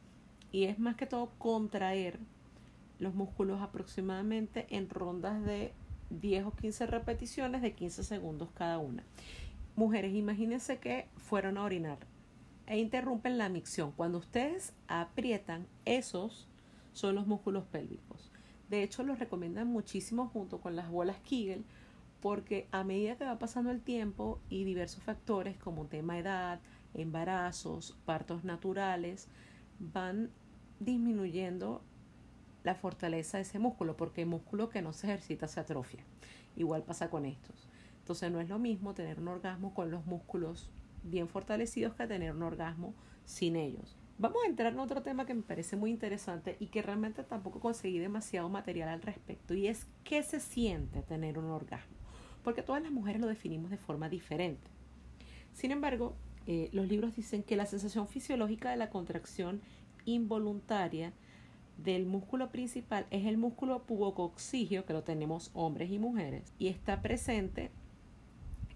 y 0.52 0.64
es 0.64 0.78
más 0.78 0.94
que 0.94 1.06
todo 1.06 1.30
contraer 1.38 2.20
los 3.02 3.14
músculos 3.14 3.60
aproximadamente 3.60 4.66
en 4.70 4.88
rondas 4.88 5.44
de 5.44 5.72
10 6.10 6.46
o 6.46 6.52
15 6.52 6.86
repeticiones 6.86 7.60
de 7.60 7.72
15 7.72 8.04
segundos 8.04 8.50
cada 8.54 8.78
una. 8.78 9.02
Mujeres, 9.74 10.14
imagínense 10.14 10.78
que 10.78 11.08
fueron 11.16 11.58
a 11.58 11.64
orinar 11.64 11.98
e 12.66 12.78
interrumpen 12.78 13.38
la 13.38 13.48
micción. 13.48 13.92
Cuando 13.92 14.18
ustedes 14.18 14.72
aprietan 14.86 15.66
esos 15.84 16.48
son 16.92 17.16
los 17.16 17.26
músculos 17.26 17.64
pélvicos. 17.64 18.30
De 18.70 18.82
hecho, 18.82 19.02
los 19.02 19.18
recomiendan 19.18 19.66
muchísimo 19.66 20.28
junto 20.28 20.60
con 20.60 20.76
las 20.76 20.90
bolas 20.90 21.16
Kegel 21.28 21.64
porque 22.20 22.68
a 22.70 22.84
medida 22.84 23.16
que 23.16 23.24
va 23.24 23.38
pasando 23.38 23.72
el 23.72 23.80
tiempo 23.80 24.38
y 24.48 24.62
diversos 24.62 25.02
factores 25.02 25.56
como 25.56 25.86
tema 25.86 26.18
edad, 26.18 26.60
embarazos, 26.94 27.96
partos 28.04 28.44
naturales, 28.44 29.26
van 29.80 30.30
disminuyendo 30.78 31.82
la 32.64 32.74
fortaleza 32.74 33.38
de 33.38 33.42
ese 33.42 33.58
músculo, 33.58 33.96
porque 33.96 34.22
el 34.22 34.28
músculo 34.28 34.68
que 34.68 34.82
no 34.82 34.92
se 34.92 35.06
ejercita 35.06 35.48
se 35.48 35.60
atrofia. 35.60 36.04
Igual 36.56 36.82
pasa 36.82 37.10
con 37.10 37.26
estos. 37.26 37.68
Entonces 38.00 38.30
no 38.30 38.40
es 38.40 38.48
lo 38.48 38.58
mismo 38.58 38.94
tener 38.94 39.20
un 39.20 39.28
orgasmo 39.28 39.74
con 39.74 39.90
los 39.90 40.06
músculos 40.06 40.70
bien 41.02 41.28
fortalecidos 41.28 41.94
que 41.94 42.06
tener 42.06 42.34
un 42.34 42.42
orgasmo 42.42 42.94
sin 43.24 43.56
ellos. 43.56 43.96
Vamos 44.18 44.38
a 44.44 44.48
entrar 44.48 44.72
en 44.72 44.78
otro 44.78 45.02
tema 45.02 45.26
que 45.26 45.34
me 45.34 45.42
parece 45.42 45.76
muy 45.76 45.90
interesante 45.90 46.56
y 46.60 46.66
que 46.66 46.82
realmente 46.82 47.24
tampoco 47.24 47.60
conseguí 47.60 47.98
demasiado 47.98 48.48
material 48.48 48.88
al 48.88 49.02
respecto 49.02 49.54
y 49.54 49.66
es 49.66 49.86
qué 50.04 50.22
se 50.22 50.38
siente 50.38 51.02
tener 51.02 51.38
un 51.38 51.46
orgasmo, 51.46 51.96
porque 52.44 52.62
todas 52.62 52.82
las 52.82 52.92
mujeres 52.92 53.20
lo 53.20 53.26
definimos 53.26 53.70
de 53.70 53.78
forma 53.78 54.08
diferente. 54.08 54.70
Sin 55.54 55.70
embargo, 55.70 56.14
eh, 56.46 56.68
los 56.72 56.88
libros 56.88 57.16
dicen 57.16 57.42
que 57.42 57.56
la 57.56 57.66
sensación 57.66 58.06
fisiológica 58.06 58.70
de 58.70 58.76
la 58.76 58.90
contracción 58.90 59.60
involuntaria 60.04 61.12
del 61.82 62.06
músculo 62.06 62.50
principal 62.50 63.06
es 63.10 63.26
el 63.26 63.36
músculo 63.36 63.82
pubococcigio, 63.82 64.84
que 64.84 64.92
lo 64.92 65.02
tenemos 65.02 65.50
hombres 65.54 65.90
y 65.90 65.98
mujeres, 65.98 66.52
y 66.58 66.68
está 66.68 67.02
presente 67.02 67.70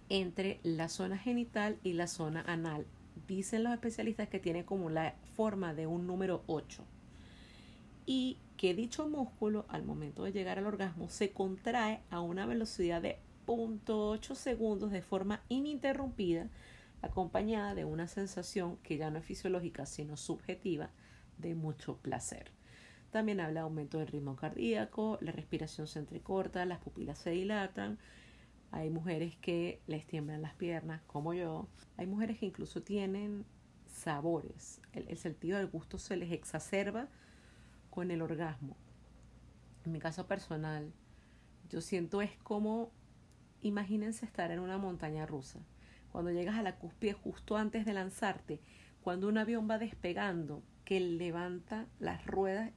entre 0.09 0.61
la 0.63 0.89
zona 0.89 1.19
genital 1.19 1.79
y 1.83 1.93
la 1.93 2.07
zona 2.07 2.43
anal. 2.47 2.87
Dicen 3.27 3.65
los 3.65 3.73
especialistas 3.73 4.29
que 4.29 4.39
tiene 4.39 4.65
como 4.65 4.91
la 4.91 5.15
forma 5.35 5.75
de 5.75 5.87
un 5.87 6.07
número 6.07 6.43
8 6.47 6.85
y 8.07 8.39
que 8.57 8.75
dicho 8.75 9.09
músculo 9.09 9.67
al 9.69 9.85
momento 9.85 10.23
de 10.23 10.33
llegar 10.33 10.59
al 10.59 10.67
orgasmo 10.67 11.09
se 11.09 11.33
contrae 11.33 12.01
a 12.11 12.21
una 12.21 12.47
velocidad 12.47 13.03
de 13.03 13.19
0.8 13.47 14.35
segundos 14.35 14.91
de 14.93 15.03
forma 15.03 15.43
ininterrumpida 15.49 16.49
acompañada 17.03 17.75
de 17.75 17.85
una 17.85 18.09
sensación 18.09 18.77
que 18.83 18.97
ya 18.97 19.11
no 19.11 19.19
es 19.19 19.25
fisiológica 19.25 19.87
sino 19.87 20.17
subjetiva 20.17 20.91
de 21.39 21.55
mucho 21.55 21.97
placer. 21.97 22.56
También 23.17 23.41
habla 23.41 23.61
de 23.61 23.65
aumento 23.65 23.97
del 23.97 24.09
ritmo 24.09 24.37
cardíaco, 24.37 25.17
la 25.23 25.33
respiración 25.33 25.87
se 25.87 26.01
entrecorta, 26.01 26.67
las 26.67 26.81
pupilas 26.81 27.17
se 27.17 27.31
dilatan. 27.31 27.99
Hay 28.73 28.91
mujeres 28.91 29.37
que 29.37 29.81
les 29.87 30.07
tiemblan 30.07 30.43
las 30.43 30.53
piernas, 30.53 31.01
como 31.07 31.33
yo. 31.33 31.67
Hay 31.97 32.07
mujeres 32.07 32.37
que 32.37 32.45
incluso 32.45 32.83
tienen 32.83 33.47
sabores. 33.87 34.83
El, 34.93 35.17
sentido 35.17 35.57
del 35.57 35.69
gusto 35.69 35.97
se 35.97 36.19
les 36.19 36.31
exacerba 36.31 37.09
con 37.89 38.11
el 38.11 38.21
orgasmo. 38.21 38.77
En 39.87 39.93
mi 39.93 39.99
caso 39.99 40.27
personal, 40.27 40.93
yo 41.71 41.81
siento 41.81 42.21
es 42.21 42.37
como, 42.43 42.93
imagínense 43.63 44.27
estar 44.27 44.51
en 44.51 44.61
una 44.61 44.77
montaña 44.77 45.25
rusa. 45.25 45.61
Cuando 46.13 46.33
llegas 46.33 46.57
a 46.57 46.63
la 46.63 46.77
cúspide 46.77 47.15
justo 47.15 47.57
antes 47.57 47.87
de 47.87 47.95
lanzarte, 47.95 48.61
cuando 49.01 49.27
un 49.27 49.39
avión 49.39 49.67
va 49.71 49.79
despegando, 49.79 50.63
que 50.85 51.01
levanta 51.01 51.87
las 51.99 52.27
ruedas 52.27 52.73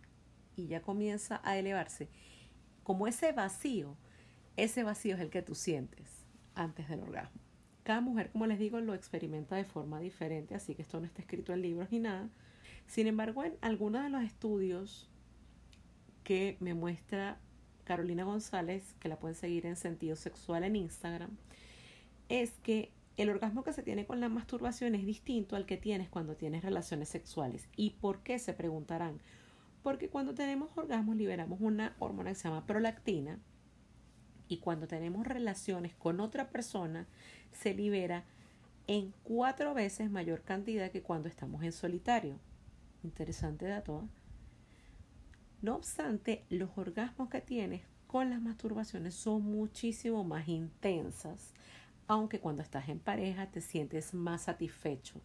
y 0.59 0.67
ya 0.67 0.81
comienza 0.81 1.41
a 1.43 1.57
elevarse, 1.57 2.09
como 2.83 3.07
ese 3.07 3.31
vacío, 3.31 3.95
ese 4.57 4.83
vacío 4.83 5.15
es 5.15 5.21
el 5.21 5.29
que 5.29 5.41
tú 5.41 5.55
sientes 5.55 6.25
antes 6.55 6.89
del 6.89 7.01
orgasmo. 7.01 7.41
Cada 7.83 8.01
mujer, 8.01 8.29
como 8.31 8.45
les 8.45 8.59
digo, 8.59 8.79
lo 8.81 8.93
experimenta 8.93 9.55
de 9.55 9.63
forma 9.63 9.99
diferente, 9.99 10.55
así 10.55 10.75
que 10.75 10.81
esto 10.81 10.99
no 10.99 11.05
está 11.05 11.21
escrito 11.21 11.53
en 11.53 11.61
libros 11.61 11.91
ni 11.91 11.99
nada. 11.99 12.29
Sin 12.87 13.07
embargo, 13.07 13.43
en 13.43 13.55
algunos 13.61 14.03
de 14.03 14.09
los 14.09 14.23
estudios 14.23 15.09
que 16.23 16.57
me 16.59 16.73
muestra 16.73 17.39
Carolina 17.85 18.23
González, 18.23 18.95
que 18.99 19.09
la 19.09 19.17
pueden 19.17 19.35
seguir 19.35 19.65
en 19.65 19.75
sentido 19.75 20.15
sexual 20.15 20.63
en 20.63 20.75
Instagram, 20.75 21.31
es 22.27 22.51
que 22.61 22.91
el 23.17 23.29
orgasmo 23.29 23.63
que 23.63 23.73
se 23.73 23.83
tiene 23.83 24.05
con 24.05 24.19
la 24.19 24.29
masturbación 24.29 24.95
es 24.95 25.05
distinto 25.05 25.55
al 25.55 25.65
que 25.65 25.77
tienes 25.77 26.09
cuando 26.09 26.35
tienes 26.35 26.63
relaciones 26.63 27.09
sexuales. 27.09 27.67
¿Y 27.75 27.91
por 27.91 28.19
qué? 28.19 28.39
Se 28.39 28.53
preguntarán. 28.53 29.19
Porque 29.83 30.09
cuando 30.09 30.33
tenemos 30.33 30.69
orgasmos 30.75 31.15
liberamos 31.15 31.59
una 31.61 31.95
hormona 31.99 32.31
que 32.31 32.35
se 32.35 32.47
llama 32.47 32.65
prolactina 32.65 33.39
y 34.47 34.57
cuando 34.57 34.87
tenemos 34.87 35.25
relaciones 35.25 35.95
con 35.95 36.19
otra 36.19 36.49
persona 36.49 37.07
se 37.51 37.73
libera 37.73 38.25
en 38.87 39.13
cuatro 39.23 39.73
veces 39.73 40.09
mayor 40.09 40.41
cantidad 40.41 40.91
que 40.91 41.03
cuando 41.03 41.29
estamos 41.29 41.63
en 41.63 41.71
solitario. 41.71 42.39
Interesante 43.03 43.67
dato. 43.67 44.03
¿eh? 44.03 44.07
No 45.61 45.75
obstante, 45.75 46.45
los 46.49 46.69
orgasmos 46.77 47.29
que 47.29 47.41
tienes 47.41 47.83
con 48.07 48.29
las 48.29 48.41
masturbaciones 48.41 49.13
son 49.13 49.43
muchísimo 49.43 50.23
más 50.23 50.47
intensas, 50.47 51.53
aunque 52.07 52.39
cuando 52.39 52.63
estás 52.63 52.89
en 52.89 52.99
pareja 52.99 53.51
te 53.51 53.61
sientes 53.61 54.13
más 54.13 54.43
satisfecho 54.43 55.21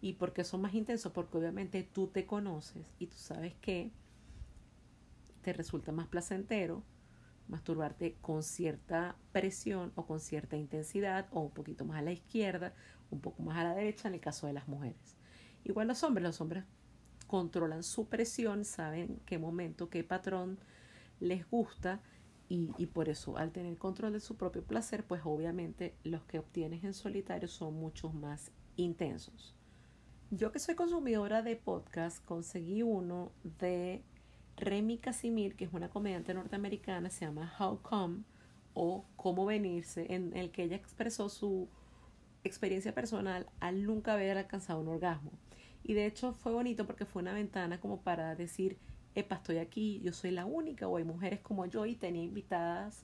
¿Y 0.00 0.14
por 0.14 0.32
qué 0.32 0.44
son 0.44 0.60
más 0.60 0.74
intensos? 0.74 1.12
Porque 1.12 1.38
obviamente 1.38 1.82
tú 1.82 2.06
te 2.06 2.26
conoces 2.26 2.94
y 2.98 3.06
tú 3.06 3.16
sabes 3.16 3.54
que 3.60 3.90
te 5.42 5.52
resulta 5.52 5.92
más 5.92 6.06
placentero 6.06 6.82
masturbarte 7.48 8.16
con 8.20 8.42
cierta 8.42 9.16
presión 9.32 9.92
o 9.96 10.06
con 10.06 10.20
cierta 10.20 10.56
intensidad 10.56 11.26
o 11.30 11.40
un 11.40 11.50
poquito 11.50 11.84
más 11.84 11.98
a 11.98 12.02
la 12.02 12.12
izquierda, 12.12 12.74
un 13.10 13.20
poco 13.20 13.42
más 13.42 13.56
a 13.58 13.64
la 13.64 13.74
derecha 13.74 14.08
en 14.08 14.14
el 14.14 14.20
caso 14.20 14.46
de 14.46 14.52
las 14.52 14.68
mujeres. 14.68 15.16
Igual 15.64 15.88
los 15.88 16.02
hombres, 16.02 16.24
los 16.24 16.40
hombres 16.40 16.64
controlan 17.26 17.82
su 17.82 18.06
presión, 18.08 18.64
saben 18.64 19.20
qué 19.26 19.38
momento, 19.38 19.88
qué 19.88 20.04
patrón 20.04 20.58
les 21.20 21.48
gusta 21.48 22.00
y, 22.48 22.70
y, 22.78 22.86
por 22.86 23.10
eso 23.10 23.36
al 23.36 23.50
tener 23.50 23.76
control 23.76 24.14
de 24.14 24.20
su 24.20 24.36
propio 24.36 24.62
placer, 24.62 25.04
pues 25.04 25.22
obviamente 25.24 25.94
los 26.04 26.24
que 26.24 26.38
obtienes 26.38 26.84
en 26.84 26.94
solitario 26.94 27.48
son 27.48 27.74
mucho 27.74 28.10
más 28.10 28.52
intensos. 28.76 29.57
Yo 30.30 30.52
que 30.52 30.58
soy 30.58 30.74
consumidora 30.74 31.40
de 31.40 31.56
podcast, 31.56 32.22
conseguí 32.26 32.82
uno 32.82 33.32
de 33.60 34.02
Remy 34.58 34.98
Casimir, 34.98 35.56
que 35.56 35.64
es 35.64 35.72
una 35.72 35.88
comediante 35.88 36.34
norteamericana, 36.34 37.08
se 37.08 37.24
llama 37.24 37.50
How 37.58 37.80
Come 37.80 38.24
o 38.74 39.06
Cómo 39.16 39.46
Venirse, 39.46 40.12
en 40.12 40.36
el 40.36 40.50
que 40.50 40.64
ella 40.64 40.76
expresó 40.76 41.30
su 41.30 41.70
experiencia 42.44 42.94
personal 42.94 43.46
al 43.58 43.84
nunca 43.84 44.12
haber 44.12 44.36
alcanzado 44.36 44.80
un 44.80 44.88
orgasmo. 44.88 45.32
Y 45.82 45.94
de 45.94 46.04
hecho 46.04 46.34
fue 46.34 46.52
bonito 46.52 46.86
porque 46.86 47.06
fue 47.06 47.22
una 47.22 47.32
ventana 47.32 47.80
como 47.80 48.02
para 48.02 48.34
decir, 48.34 48.76
epa, 49.14 49.36
estoy 49.36 49.56
aquí, 49.56 49.98
yo 50.04 50.12
soy 50.12 50.30
la 50.30 50.44
única, 50.44 50.88
o 50.88 50.98
hay 50.98 51.04
mujeres 51.04 51.40
como 51.40 51.64
yo 51.64 51.86
y 51.86 51.96
tenía 51.96 52.22
invitadas 52.22 53.02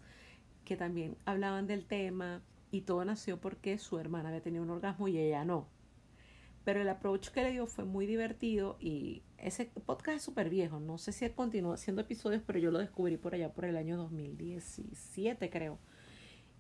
que 0.66 0.76
también 0.76 1.16
hablaban 1.24 1.66
del 1.66 1.86
tema 1.86 2.42
y 2.70 2.82
todo 2.82 3.02
nació 3.06 3.40
porque 3.40 3.78
su 3.78 3.98
hermana 3.98 4.28
había 4.28 4.42
tenido 4.42 4.62
un 4.62 4.68
orgasmo 4.68 5.08
y 5.08 5.16
ella 5.16 5.46
no. 5.46 5.68
Pero 6.64 6.80
el 6.80 6.88
approach 6.88 7.28
que 7.28 7.42
le 7.42 7.52
dio 7.52 7.66
fue 7.66 7.84
muy 7.84 8.06
divertido 8.06 8.76
y 8.80 9.22
ese 9.36 9.66
podcast 9.66 10.16
es 10.16 10.22
súper 10.22 10.48
viejo. 10.48 10.80
No 10.80 10.96
sé 10.96 11.12
si 11.12 11.28
continúa 11.30 11.74
haciendo 11.74 12.02
episodios, 12.02 12.42
pero 12.46 12.58
yo 12.58 12.70
lo 12.70 12.78
descubrí 12.78 13.18
por 13.18 13.34
allá 13.34 13.52
por 13.52 13.66
el 13.66 13.76
año 13.76 13.98
2017, 13.98 15.50
creo. 15.50 15.78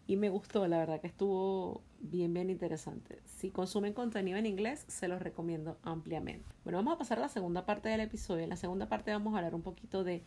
Y 0.06 0.16
me 0.16 0.28
gustó, 0.28 0.68
la 0.68 0.76
verdad 0.76 1.00
que 1.00 1.06
estuvo 1.06 1.82
bien, 1.98 2.34
bien 2.34 2.50
interesante. 2.50 3.22
Si 3.24 3.50
consumen 3.50 3.94
contenido 3.94 4.36
en 4.36 4.44
inglés, 4.44 4.84
se 4.86 5.08
los 5.08 5.22
recomiendo 5.22 5.78
ampliamente. 5.82 6.54
Bueno, 6.62 6.78
vamos 6.78 6.94
a 6.94 6.98
pasar 6.98 7.18
a 7.18 7.22
la 7.22 7.28
segunda 7.28 7.64
parte 7.64 7.88
del 7.88 8.00
episodio. 8.00 8.44
En 8.44 8.50
la 8.50 8.56
segunda 8.56 8.86
parte 8.86 9.12
vamos 9.12 9.32
a 9.32 9.38
hablar 9.38 9.54
un 9.54 9.62
poquito 9.62 10.04
de 10.04 10.22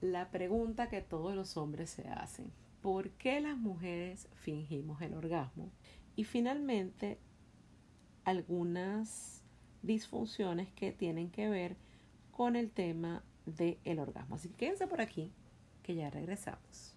la 0.00 0.30
pregunta 0.30 0.88
que 0.88 1.02
todos 1.02 1.34
los 1.34 1.58
hombres 1.58 1.90
se 1.90 2.08
hacen. 2.08 2.50
¿Por 2.80 3.10
qué 3.10 3.40
las 3.42 3.58
mujeres 3.58 4.26
fingimos 4.34 5.02
el 5.02 5.12
orgasmo? 5.12 5.70
Y 6.16 6.24
finalmente 6.24 7.18
algunas 8.24 9.42
disfunciones 9.82 10.68
que 10.72 10.92
tienen 10.92 11.30
que 11.30 11.48
ver 11.48 11.76
con 12.30 12.56
el 12.56 12.70
tema 12.70 13.22
del 13.46 13.98
orgasmo. 13.98 14.36
Así 14.36 14.48
que 14.48 14.56
quédense 14.56 14.86
por 14.86 15.00
aquí, 15.00 15.30
que 15.82 15.94
ya 15.94 16.10
regresamos. 16.10 16.94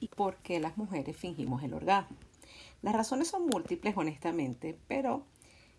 ¿Y 0.00 0.08
por 0.08 0.36
qué 0.36 0.60
las 0.60 0.76
mujeres 0.76 1.16
fingimos 1.16 1.62
el 1.62 1.74
orgasmo? 1.74 2.16
Las 2.82 2.94
razones 2.94 3.28
son 3.28 3.46
múltiples, 3.46 3.96
honestamente, 3.96 4.78
pero 4.86 5.24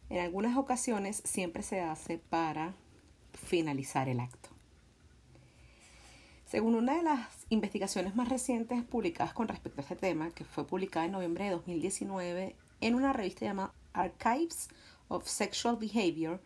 en 0.10 0.20
algunas 0.20 0.58
ocasiones 0.58 1.22
siempre 1.24 1.64
se 1.64 1.82
hace 1.82 2.18
para 2.18 2.74
finalizar 3.34 4.10
el 4.10 4.20
acto. 4.20 4.49
Según 6.50 6.74
una 6.74 6.96
de 6.96 7.04
las 7.04 7.46
investigaciones 7.50 8.16
más 8.16 8.28
recientes 8.28 8.84
publicadas 8.84 9.34
con 9.34 9.48
respecto 9.48 9.82
a 9.82 9.84
este 9.84 9.96
tema, 9.96 10.32
que 10.32 10.44
fue 10.44 10.66
publicada 10.66 11.06
en 11.06 11.12
noviembre 11.12 11.44
de 11.44 11.52
2019 11.52 12.56
en 12.82 12.96
una 12.96 13.14
revista 13.14 13.46
llamada 13.46 13.72
Archives 13.94 14.70
of 15.10 15.28
Sexual 15.28 15.78
Behavior, 15.78 16.42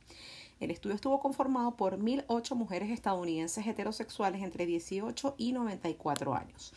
El 0.60 0.70
estudio 0.70 0.94
estuvo 0.94 1.18
conformado 1.18 1.74
por 1.74 1.98
1.008 1.98 2.54
mujeres 2.54 2.90
estadounidenses 2.90 3.66
heterosexuales 3.66 4.44
entre 4.44 4.64
18 4.64 5.34
y 5.38 5.50
94 5.50 6.34
años. 6.34 6.72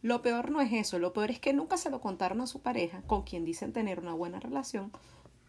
Lo 0.00 0.22
peor 0.22 0.50
no 0.50 0.60
es 0.60 0.72
eso, 0.72 0.98
lo 1.00 1.12
peor 1.12 1.30
es 1.32 1.40
que 1.40 1.52
nunca 1.52 1.76
se 1.76 1.90
lo 1.90 2.00
contaron 2.00 2.40
a 2.40 2.46
su 2.46 2.60
pareja, 2.60 3.02
con 3.02 3.22
quien 3.22 3.44
dicen 3.44 3.72
tener 3.72 3.98
una 3.98 4.14
buena 4.14 4.38
relación, 4.38 4.92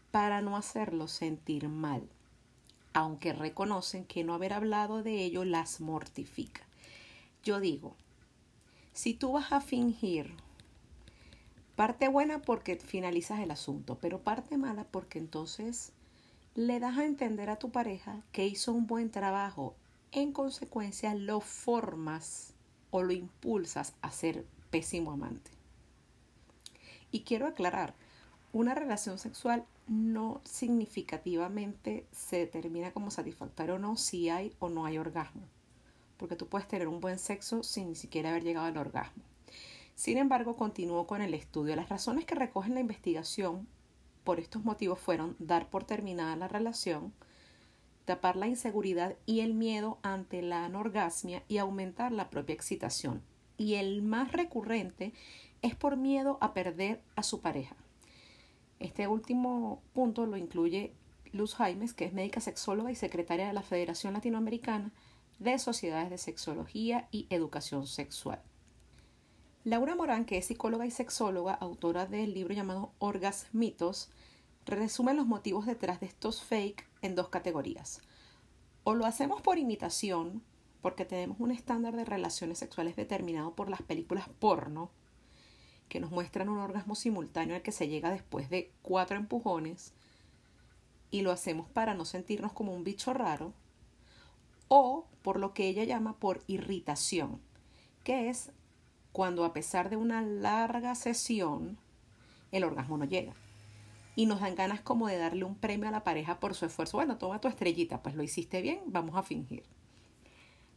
para 0.10 0.42
no 0.42 0.58
hacerlo 0.58 1.08
sentir 1.08 1.70
mal, 1.70 2.10
aunque 2.94 3.32
reconocen 3.32 4.06
que 4.06 4.24
no 4.24 4.34
haber 4.34 4.54
hablado 4.54 5.04
de 5.04 5.24
ello 5.24 5.46
las 5.46 5.82
mortifica. 5.82 6.64
Yo 7.44 7.60
digo, 7.60 7.96
si 8.92 9.14
tú 9.14 9.34
vas 9.34 9.52
a 9.52 9.62
fingir, 9.62 10.34
parte 11.76 12.08
buena 12.08 12.42
porque 12.42 12.76
finalizas 12.78 13.40
el 13.42 13.52
asunto, 13.52 14.00
pero 14.02 14.24
parte 14.24 14.58
mala 14.58 14.84
porque 14.86 15.20
entonces 15.20 15.94
le 16.56 16.80
das 16.80 16.98
a 16.98 17.06
entender 17.06 17.52
a 17.52 17.60
tu 17.60 17.72
pareja 17.72 18.24
que 18.32 18.48
hizo 18.48 18.74
un 18.74 18.88
buen 18.88 19.12
trabajo. 19.12 19.76
En 20.12 20.34
consecuencia, 20.34 21.14
lo 21.14 21.40
formas 21.40 22.56
o 22.92 23.04
lo 23.04 23.14
impulsas 23.14 23.94
a 24.02 24.12
ser 24.12 24.46
pésimo 24.70 25.12
amante. 25.12 25.52
Y 27.12 27.22
quiero 27.22 27.48
aclarar, 27.48 27.96
una 28.52 28.76
relación 28.76 29.18
sexual 29.20 29.66
no 29.88 30.42
significativamente 30.44 32.06
se 32.12 32.38
determina 32.38 32.92
como 32.92 33.12
satisfactoria 33.12 33.76
o 33.76 33.80
no 33.80 33.98
si 33.98 34.30
hay 34.30 34.54
o 34.60 34.70
no 34.70 34.86
hay 34.86 34.98
orgasmo, 34.98 35.42
porque 36.18 36.36
tú 36.36 36.48
puedes 36.48 36.68
tener 36.68 36.88
un 36.88 37.00
buen 37.00 37.20
sexo 37.20 37.64
sin 37.64 37.90
ni 37.90 37.96
siquiera 37.96 38.30
haber 38.30 38.44
llegado 38.44 38.68
al 38.68 38.78
orgasmo. 38.78 39.24
Sin 39.96 40.18
embargo, 40.18 40.56
continúo 40.56 41.06
con 41.08 41.22
el 41.22 41.34
estudio. 41.34 41.76
Las 41.76 41.90
razones 41.90 42.26
que 42.26 42.36
recogen 42.36 42.74
la 42.74 42.80
investigación 42.80 43.68
por 44.24 44.40
estos 44.40 44.64
motivos 44.64 45.00
fueron 45.00 45.36
dar 45.40 45.70
por 45.70 45.84
terminada 45.84 46.36
la 46.36 46.48
relación, 46.48 47.14
tapar 48.10 48.38
la 48.38 48.48
inseguridad 48.48 49.16
y 49.28 49.42
el 49.42 49.54
miedo 49.54 50.00
ante 50.02 50.42
la 50.42 50.66
anorgasmia 50.66 51.44
y 51.48 51.60
aumentar 51.60 52.12
la 52.12 52.32
propia 52.32 52.56
excitación. 52.56 53.22
Y 53.56 53.76
el 53.76 54.02
más 54.02 54.32
recurrente 54.32 55.14
es 55.62 55.76
por 55.76 55.96
miedo 55.96 56.40
a 56.42 56.56
perder 56.56 57.04
a 57.16 57.22
su 57.22 57.42
pareja. 57.42 57.76
Este 58.80 59.06
último 59.06 59.84
punto 59.94 60.26
lo 60.26 60.38
incluye 60.38 60.96
Luz 61.34 61.54
Jaimes, 61.54 61.94
que 61.94 62.06
es 62.06 62.14
médica 62.14 62.42
sexóloga 62.42 62.92
y 62.92 62.96
secretaria 62.96 63.46
de 63.46 63.54
la 63.54 63.62
Federación 63.62 64.14
Latinoamericana 64.14 64.92
de 65.38 65.60
Sociedades 65.60 66.10
de 66.10 66.18
Sexología 66.18 67.08
y 67.12 67.28
Educación 67.30 67.86
Sexual. 67.86 68.42
Laura 69.66 69.94
Morán, 69.94 70.26
que 70.26 70.40
es 70.40 70.48
psicóloga 70.48 70.88
y 70.88 70.92
sexóloga, 70.92 71.54
autora 71.54 72.08
del 72.08 72.34
libro 72.34 72.56
llamado 72.56 72.92
Orgasmitos, 72.98 74.10
resume 74.66 75.14
los 75.14 75.28
motivos 75.28 75.68
detrás 75.68 76.00
de 76.00 76.08
estos 76.08 76.42
fake 76.42 76.89
en 77.02 77.16
dos 77.16 77.30
categorías. 77.30 78.02
O 78.84 78.96
lo 78.96 79.06
hacemos 79.06 79.42
por 79.42 79.58
imitación, 79.58 80.44
porque 80.82 81.06
tenemos 81.06 81.40
un 81.40 81.52
estándar 81.52 81.96
de 81.96 82.06
relaciones 82.06 82.58
sexuales 82.58 82.96
determinado 82.96 83.54
por 83.56 83.70
las 83.70 83.82
películas 83.82 84.30
porno, 84.40 84.92
que 85.90 86.00
nos 86.00 86.12
muestran 86.12 86.50
un 86.50 86.60
orgasmo 86.60 86.96
simultáneo 86.96 87.56
al 87.56 87.62
que 87.62 87.72
se 87.72 87.88
llega 87.88 88.12
después 88.12 88.50
de 88.50 88.72
cuatro 88.82 89.18
empujones, 89.18 89.94
y 91.12 91.22
lo 91.22 91.32
hacemos 91.32 91.70
para 91.70 91.94
no 91.94 92.06
sentirnos 92.06 92.54
como 92.54 92.74
un 92.74 92.84
bicho 92.84 93.14
raro, 93.14 93.54
o 94.68 95.08
por 95.24 95.40
lo 95.40 95.54
que 95.54 95.68
ella 95.68 95.84
llama 95.84 96.18
por 96.18 96.44
irritación, 96.48 97.42
que 98.04 98.30
es 98.30 98.52
cuando 99.12 99.44
a 99.44 99.54
pesar 99.54 99.90
de 99.90 99.98
una 99.98 100.22
larga 100.22 100.96
sesión, 100.96 101.78
el 102.52 102.64
orgasmo 102.64 102.98
no 102.98 103.06
llega. 103.06 103.34
Y 104.20 104.26
nos 104.26 104.42
dan 104.42 104.56
ganas 104.56 104.82
como 104.82 105.08
de 105.08 105.18
darle 105.18 105.46
un 105.46 105.56
premio 105.56 105.88
a 105.88 105.94
la 105.94 106.04
pareja 106.04 106.42
por 106.42 106.54
su 106.54 106.66
esfuerzo. 106.66 106.98
Bueno, 106.98 107.18
toma 107.18 107.40
tu 107.40 107.48
estrellita, 107.48 108.04
pues 108.04 108.16
lo 108.16 108.22
hiciste 108.22 108.62
bien, 108.62 108.82
vamos 108.88 109.16
a 109.16 109.24
fingir. 109.24 109.64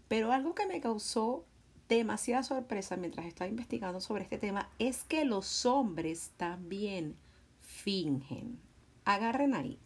Pero 0.07 0.31
algo 0.31 0.55
que 0.55 0.69
me 0.69 0.81
causó 0.81 1.45
demasiada 1.89 2.45
sorpresa 2.45 2.97
mientras 2.97 3.27
estaba 3.27 3.51
investigando 3.51 4.01
sobre 4.01 4.23
este 4.23 4.39
tema 4.39 4.71
es 4.79 5.03
que 5.03 5.25
los 5.25 5.67
hombres 5.67 6.31
también 6.37 7.17
fingen. 7.59 8.61
Agarren 9.05 9.57
ahí. 9.57 9.77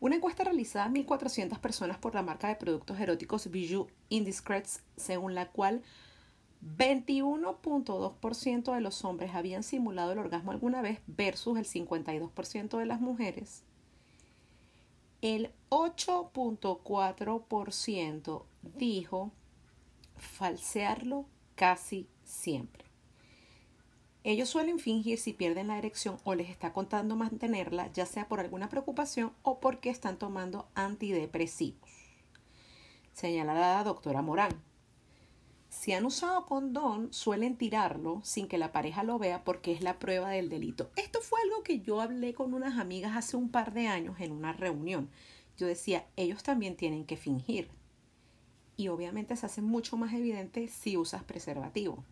Una 0.00 0.16
encuesta 0.16 0.44
realizada 0.44 0.86
a 0.86 0.88
1.400 0.88 1.58
personas 1.58 1.98
por 1.98 2.14
la 2.14 2.22
marca 2.22 2.48
de 2.48 2.56
productos 2.56 2.98
eróticos 2.98 3.50
Bijou 3.50 3.88
Indiscrets, 4.08 4.82
según 4.96 5.34
la 5.34 5.50
cual 5.50 5.82
21.2% 6.62 8.74
de 8.74 8.80
los 8.80 9.04
hombres 9.04 9.34
habían 9.34 9.62
simulado 9.62 10.12
el 10.12 10.18
orgasmo 10.18 10.50
alguna 10.50 10.82
vez 10.82 11.00
versus 11.06 11.56
el 11.58 11.64
52% 11.64 12.78
de 12.78 12.86
las 12.86 13.00
mujeres. 13.00 13.62
El 15.22 15.52
8.4% 15.70 18.42
dijo 18.76 19.30
falsearlo 20.16 21.24
casi 21.54 22.08
siempre. 22.24 22.90
Ellos 24.22 24.50
suelen 24.50 24.78
fingir 24.78 25.18
si 25.18 25.32
pierden 25.32 25.68
la 25.68 25.78
erección 25.78 26.18
o 26.24 26.34
les 26.34 26.50
está 26.50 26.74
contando 26.74 27.16
mantenerla, 27.16 27.90
ya 27.92 28.04
sea 28.04 28.28
por 28.28 28.38
alguna 28.38 28.68
preocupación 28.68 29.32
o 29.42 29.60
porque 29.60 29.88
están 29.88 30.18
tomando 30.18 30.68
antidepresivos. 30.74 31.90
Señala 33.14 33.54
la 33.54 33.82
doctora 33.82 34.20
Morán. 34.20 34.69
Si 35.70 35.92
han 35.92 36.04
usado 36.04 36.46
condón, 36.46 37.12
suelen 37.12 37.56
tirarlo 37.56 38.20
sin 38.24 38.48
que 38.48 38.58
la 38.58 38.72
pareja 38.72 39.04
lo 39.04 39.20
vea 39.20 39.44
porque 39.44 39.70
es 39.70 39.82
la 39.82 40.00
prueba 40.00 40.30
del 40.30 40.48
delito. 40.48 40.90
Esto 40.96 41.20
fue 41.22 41.40
algo 41.42 41.62
que 41.62 41.80
yo 41.80 42.00
hablé 42.00 42.34
con 42.34 42.54
unas 42.54 42.76
amigas 42.76 43.16
hace 43.16 43.36
un 43.36 43.50
par 43.50 43.72
de 43.72 43.86
años 43.86 44.16
en 44.18 44.32
una 44.32 44.52
reunión. 44.52 45.08
Yo 45.56 45.68
decía, 45.68 46.06
ellos 46.16 46.42
también 46.42 46.76
tienen 46.76 47.06
que 47.06 47.16
fingir. 47.16 47.70
Y 48.76 48.88
obviamente 48.88 49.36
se 49.36 49.46
hace 49.46 49.62
mucho 49.62 49.96
más 49.96 50.12
evidente 50.12 50.66
si 50.66 50.96
usas 50.96 51.22
preservativo. 51.22 52.04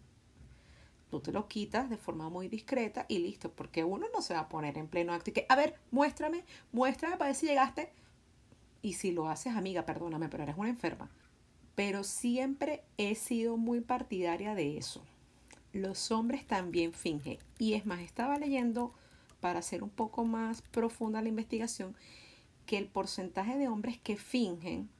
Tú 1.10 1.18
te 1.18 1.32
lo 1.32 1.48
quitas 1.48 1.90
de 1.90 1.96
forma 1.96 2.30
muy 2.30 2.46
discreta 2.46 3.06
y 3.08 3.18
listo, 3.18 3.50
porque 3.50 3.82
uno 3.82 4.06
no 4.14 4.22
se 4.22 4.34
va 4.34 4.40
a 4.40 4.48
poner 4.48 4.78
en 4.78 4.86
pleno 4.86 5.12
acto 5.12 5.30
y 5.30 5.32
que, 5.32 5.46
a 5.48 5.56
ver, 5.56 5.74
muéstrame, 5.90 6.44
muéstrame 6.70 7.16
para 7.16 7.30
ver 7.30 7.36
si 7.36 7.46
llegaste. 7.46 7.90
Y 8.82 8.92
si 8.92 9.10
lo 9.10 9.28
haces, 9.28 9.56
amiga, 9.56 9.84
perdóname, 9.84 10.28
pero 10.28 10.44
eres 10.44 10.56
una 10.56 10.68
enferma 10.68 11.10
pero 11.78 12.02
siempre 12.02 12.82
he 12.96 13.14
sido 13.14 13.56
muy 13.56 13.80
partidaria 13.80 14.56
de 14.56 14.78
eso. 14.78 15.00
Los 15.72 16.10
hombres 16.10 16.44
también 16.44 16.92
fingen. 16.92 17.38
Y 17.56 17.74
es 17.74 17.86
más, 17.86 18.00
estaba 18.00 18.36
leyendo 18.36 18.92
para 19.38 19.60
hacer 19.60 19.84
un 19.84 19.88
poco 19.88 20.24
más 20.24 20.60
profunda 20.60 21.22
la 21.22 21.28
investigación 21.28 21.94
que 22.66 22.78
el 22.78 22.88
porcentaje 22.88 23.56
de 23.56 23.68
hombres 23.68 23.96
que 23.96 24.16
fingen 24.16 24.90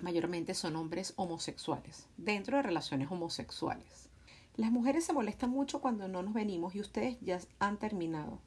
mayormente 0.00 0.54
son 0.54 0.76
hombres 0.76 1.12
homosexuales, 1.16 2.08
dentro 2.16 2.56
de 2.56 2.62
relaciones 2.62 3.10
homosexuales. 3.10 4.08
Las 4.56 4.72
mujeres 4.72 5.04
se 5.04 5.12
molestan 5.12 5.50
mucho 5.50 5.82
cuando 5.82 6.08
no 6.08 6.22
nos 6.22 6.32
venimos 6.32 6.74
y 6.74 6.80
ustedes 6.80 7.18
ya 7.20 7.40
han 7.58 7.76
terminado. 7.76 8.38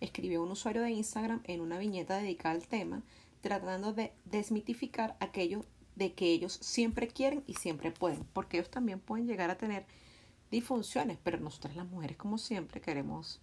Escribió 0.00 0.42
un 0.42 0.52
usuario 0.52 0.80
de 0.80 0.92
Instagram 0.92 1.42
en 1.44 1.60
una 1.60 1.76
viñeta 1.76 2.16
dedicada 2.16 2.54
al 2.54 2.66
tema, 2.68 3.02
tratando 3.42 3.92
de 3.92 4.14
desmitificar 4.24 5.14
aquello 5.20 5.66
de 5.98 6.14
que 6.14 6.26
ellos 6.30 6.52
siempre 6.62 7.08
quieren 7.08 7.42
y 7.46 7.54
siempre 7.54 7.90
pueden, 7.90 8.24
porque 8.32 8.58
ellos 8.58 8.70
también 8.70 9.00
pueden 9.00 9.26
llegar 9.26 9.50
a 9.50 9.58
tener 9.58 9.84
disfunciones, 10.50 11.18
pero 11.22 11.38
nosotras 11.38 11.76
las 11.76 11.88
mujeres 11.88 12.16
como 12.16 12.38
siempre 12.38 12.80
queremos 12.80 13.40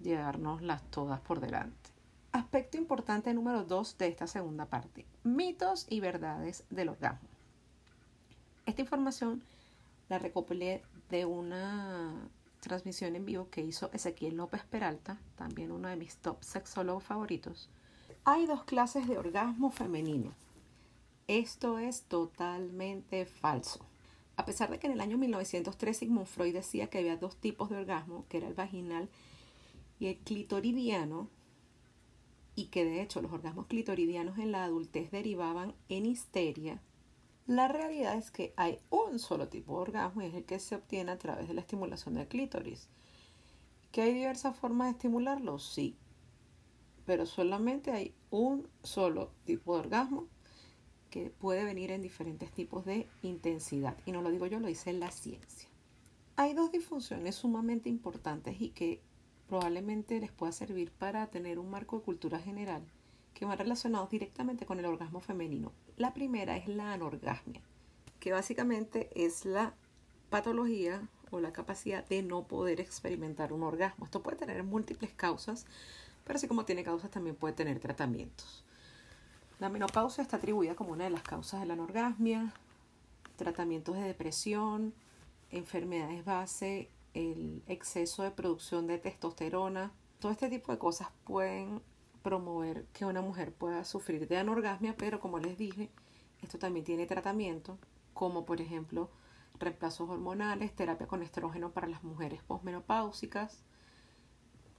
llevárnoslas 0.00 0.82
todas 0.90 1.20
por 1.20 1.40
delante. 1.40 1.90
Aspecto 2.30 2.76
importante 2.76 3.32
número 3.32 3.64
dos 3.64 3.96
de 3.96 4.08
esta 4.08 4.26
segunda 4.26 4.66
parte, 4.66 5.06
mitos 5.22 5.86
y 5.88 6.00
verdades 6.00 6.64
del 6.68 6.90
orgasmo. 6.90 7.28
Esta 8.66 8.82
información 8.82 9.42
la 10.08 10.18
recopilé 10.18 10.82
de 11.08 11.24
una 11.24 12.28
transmisión 12.60 13.16
en 13.16 13.24
vivo 13.24 13.48
que 13.50 13.62
hizo 13.62 13.90
Ezequiel 13.92 14.36
López 14.36 14.62
Peralta, 14.64 15.18
también 15.36 15.70
uno 15.70 15.88
de 15.88 15.96
mis 15.96 16.16
top 16.16 16.42
sexólogos 16.42 17.04
favoritos. 17.04 17.70
Hay 18.24 18.46
dos 18.46 18.64
clases 18.64 19.06
de 19.06 19.18
orgasmo 19.18 19.70
femenino, 19.70 20.34
esto 21.28 21.78
es 21.78 22.02
totalmente 22.02 23.26
falso. 23.26 23.80
A 24.36 24.44
pesar 24.44 24.70
de 24.70 24.78
que 24.78 24.86
en 24.86 24.92
el 24.92 25.00
año 25.00 25.16
1903 25.16 25.96
Sigmund 25.96 26.26
Freud 26.26 26.54
decía 26.54 26.88
que 26.88 26.98
había 26.98 27.16
dos 27.16 27.36
tipos 27.36 27.70
de 27.70 27.76
orgasmo, 27.76 28.26
que 28.28 28.38
era 28.38 28.48
el 28.48 28.54
vaginal 28.54 29.08
y 29.98 30.06
el 30.06 30.18
clitoridiano, 30.18 31.28
y 32.56 32.66
que 32.66 32.84
de 32.84 33.02
hecho 33.02 33.20
los 33.20 33.32
orgasmos 33.32 33.66
clitoridianos 33.66 34.38
en 34.38 34.52
la 34.52 34.64
adultez 34.64 35.10
derivaban 35.10 35.74
en 35.88 36.06
histeria, 36.06 36.80
la 37.46 37.68
realidad 37.68 38.16
es 38.16 38.30
que 38.30 38.54
hay 38.56 38.78
un 38.90 39.18
solo 39.18 39.48
tipo 39.48 39.74
de 39.74 39.82
orgasmo 39.82 40.22
y 40.22 40.26
es 40.26 40.34
el 40.34 40.44
que 40.44 40.58
se 40.58 40.76
obtiene 40.76 41.12
a 41.12 41.18
través 41.18 41.46
de 41.46 41.54
la 41.54 41.60
estimulación 41.60 42.14
del 42.14 42.26
clítoris. 42.26 42.88
¿Que 43.92 44.02
hay 44.02 44.14
diversas 44.14 44.56
formas 44.56 44.88
de 44.88 44.92
estimularlo? 44.92 45.58
Sí, 45.58 45.96
pero 47.04 47.26
solamente 47.26 47.92
hay 47.92 48.14
un 48.30 48.66
solo 48.82 49.30
tipo 49.44 49.74
de 49.74 49.80
orgasmo 49.80 50.26
que 51.14 51.30
puede 51.30 51.62
venir 51.62 51.92
en 51.92 52.02
diferentes 52.02 52.50
tipos 52.50 52.84
de 52.84 53.06
intensidad. 53.22 53.96
Y 54.04 54.10
no 54.10 54.20
lo 54.20 54.32
digo 54.32 54.48
yo, 54.48 54.58
lo 54.58 54.66
dice 54.66 54.92
la 54.92 55.12
ciencia. 55.12 55.68
Hay 56.34 56.54
dos 56.54 56.72
disfunciones 56.72 57.36
sumamente 57.36 57.88
importantes 57.88 58.60
y 58.60 58.70
que 58.70 59.00
probablemente 59.46 60.18
les 60.18 60.32
pueda 60.32 60.50
servir 60.50 60.90
para 60.90 61.28
tener 61.28 61.60
un 61.60 61.70
marco 61.70 61.98
de 61.98 62.02
cultura 62.02 62.40
general 62.40 62.82
que 63.32 63.44
van 63.44 63.58
relacionados 63.58 64.10
directamente 64.10 64.66
con 64.66 64.80
el 64.80 64.86
orgasmo 64.86 65.20
femenino. 65.20 65.70
La 65.96 66.12
primera 66.12 66.56
es 66.56 66.66
la 66.66 66.92
anorgasmia, 66.92 67.62
que 68.18 68.32
básicamente 68.32 69.08
es 69.14 69.44
la 69.44 69.72
patología 70.30 71.08
o 71.30 71.38
la 71.38 71.52
capacidad 71.52 72.04
de 72.04 72.24
no 72.24 72.48
poder 72.48 72.80
experimentar 72.80 73.52
un 73.52 73.62
orgasmo. 73.62 74.06
Esto 74.06 74.20
puede 74.20 74.36
tener 74.36 74.64
múltiples 74.64 75.12
causas, 75.12 75.64
pero 76.24 76.38
así 76.38 76.48
como 76.48 76.64
tiene 76.64 76.82
causas 76.82 77.12
también 77.12 77.36
puede 77.36 77.54
tener 77.54 77.78
tratamientos. 77.78 78.64
La 79.60 79.68
menopausia 79.68 80.22
está 80.22 80.38
atribuida 80.38 80.74
como 80.74 80.92
una 80.92 81.04
de 81.04 81.10
las 81.10 81.22
causas 81.22 81.60
de 81.60 81.66
la 81.66 81.74
anorgasmia, 81.74 82.52
tratamientos 83.36 83.94
de 83.94 84.02
depresión, 84.02 84.94
enfermedades 85.50 86.24
base, 86.24 86.90
el 87.14 87.62
exceso 87.68 88.24
de 88.24 88.32
producción 88.32 88.88
de 88.88 88.98
testosterona. 88.98 89.92
Todo 90.18 90.32
este 90.32 90.48
tipo 90.48 90.72
de 90.72 90.78
cosas 90.78 91.08
pueden 91.24 91.80
promover 92.22 92.86
que 92.92 93.04
una 93.04 93.22
mujer 93.22 93.52
pueda 93.52 93.84
sufrir 93.84 94.26
de 94.26 94.38
anorgasmia, 94.38 94.96
pero 94.96 95.20
como 95.20 95.38
les 95.38 95.56
dije, 95.56 95.90
esto 96.42 96.58
también 96.58 96.84
tiene 96.84 97.06
tratamiento, 97.06 97.78
como 98.12 98.44
por 98.44 98.60
ejemplo 98.60 99.08
reemplazos 99.60 100.10
hormonales, 100.10 100.74
terapia 100.74 101.06
con 101.06 101.22
estrógeno 101.22 101.70
para 101.70 101.86
las 101.86 102.02
mujeres 102.02 102.42
posmenopáusicas, 102.42 103.62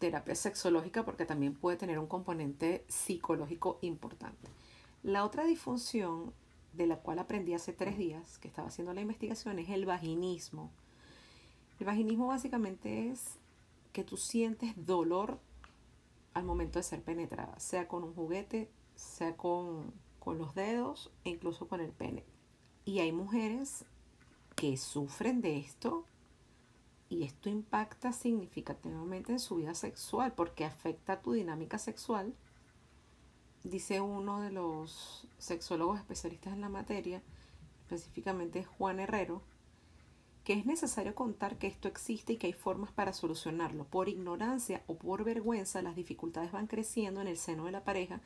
terapia 0.06 0.36
sexológica 0.36 1.04
porque 1.04 1.26
también 1.26 1.56
puede 1.56 1.78
tener 1.78 1.98
un 1.98 2.06
componente 2.06 2.86
psicológico 2.88 3.80
importante. 3.82 4.52
La 5.02 5.26
otra 5.26 5.46
disfunción 5.46 6.32
de 6.74 6.86
la 6.86 6.98
cual 6.98 7.18
aprendí 7.18 7.56
hace 7.56 7.74
tres 7.74 7.98
días 7.98 8.38
que 8.38 8.48
estaba 8.48 8.68
haciendo 8.68 8.94
la 8.94 9.02
investigación 9.02 9.58
es 9.58 9.70
el 9.70 9.88
vaginismo. 9.88 10.70
El 11.80 11.88
vaginismo 11.88 12.28
básicamente 12.28 13.10
es 13.10 13.40
que 13.94 14.04
tú 14.04 14.16
sientes 14.16 14.74
dolor 14.76 15.40
al 16.36 16.44
momento 16.44 16.78
de 16.78 16.84
ser 16.84 17.02
penetrada, 17.02 17.58
sea 17.60 17.88
con 17.88 18.04
un 18.04 18.14
juguete, 18.14 18.70
sea 18.94 19.36
con, 19.36 19.92
con 20.20 20.38
los 20.38 20.54
dedos 20.54 21.12
e 21.24 21.32
incluso 21.32 21.68
con 21.68 21.82
el 21.82 21.92
pene. 21.92 22.24
Y 22.84 23.00
hay 23.00 23.12
mujeres 23.12 23.86
que 24.56 24.78
sufren 24.78 25.42
de 25.42 25.58
esto 25.58 26.06
y 27.16 27.24
esto 27.24 27.50
impacta 27.50 28.12
significativamente 28.12 29.32
en 29.32 29.40
su 29.40 29.56
vida 29.56 29.74
sexual 29.74 30.34
porque 30.34 30.66
afecta 30.66 31.22
tu 31.22 31.32
dinámica 31.32 31.78
sexual. 31.78 32.36
Dice 33.64 34.02
uno 34.02 34.42
de 34.42 34.52
los 34.52 35.26
sexólogos 35.38 35.98
especialistas 35.98 36.54
en 36.54 36.62
la 36.62 36.70
materia, 36.70 37.24
específicamente 37.84 38.66
Juan 38.66 39.00
Herrero, 39.00 39.42
que 40.44 40.54
es 40.54 40.66
necesario 40.66 41.16
contar 41.16 41.58
que 41.58 41.68
esto 41.68 41.88
existe 41.88 42.34
y 42.34 42.38
que 42.38 42.48
hay 42.48 42.54
formas 42.54 42.92
para 42.92 43.14
solucionarlo. 43.14 43.86
Por 43.86 44.10
ignorancia 44.10 44.84
o 44.86 44.98
por 44.98 45.24
vergüenza, 45.24 45.82
las 45.82 45.96
dificultades 45.96 46.52
van 46.52 46.68
creciendo 46.68 47.22
en 47.22 47.28
el 47.28 47.38
seno 47.38 47.66
de 47.66 47.72
la 47.72 47.86
pareja, 47.86 48.20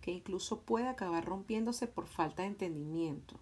que 0.00 0.12
incluso 0.12 0.62
puede 0.62 0.88
acabar 0.88 1.26
rompiéndose 1.26 1.86
por 1.86 2.06
falta 2.06 2.42
de 2.42 2.48
entendimiento 2.48 3.38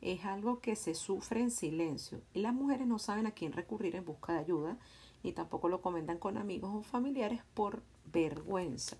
es 0.00 0.24
algo 0.24 0.60
que 0.60 0.76
se 0.76 0.94
sufre 0.94 1.40
en 1.40 1.50
silencio 1.50 2.20
y 2.32 2.40
las 2.40 2.54
mujeres 2.54 2.86
no 2.86 2.98
saben 2.98 3.26
a 3.26 3.32
quién 3.32 3.52
recurrir 3.52 3.96
en 3.96 4.04
busca 4.04 4.32
de 4.32 4.38
ayuda 4.38 4.78
ni 5.22 5.32
tampoco 5.32 5.68
lo 5.68 5.82
comentan 5.82 6.18
con 6.18 6.36
amigos 6.38 6.70
o 6.72 6.82
familiares 6.82 7.42
por 7.54 7.82
vergüenza. 8.12 8.96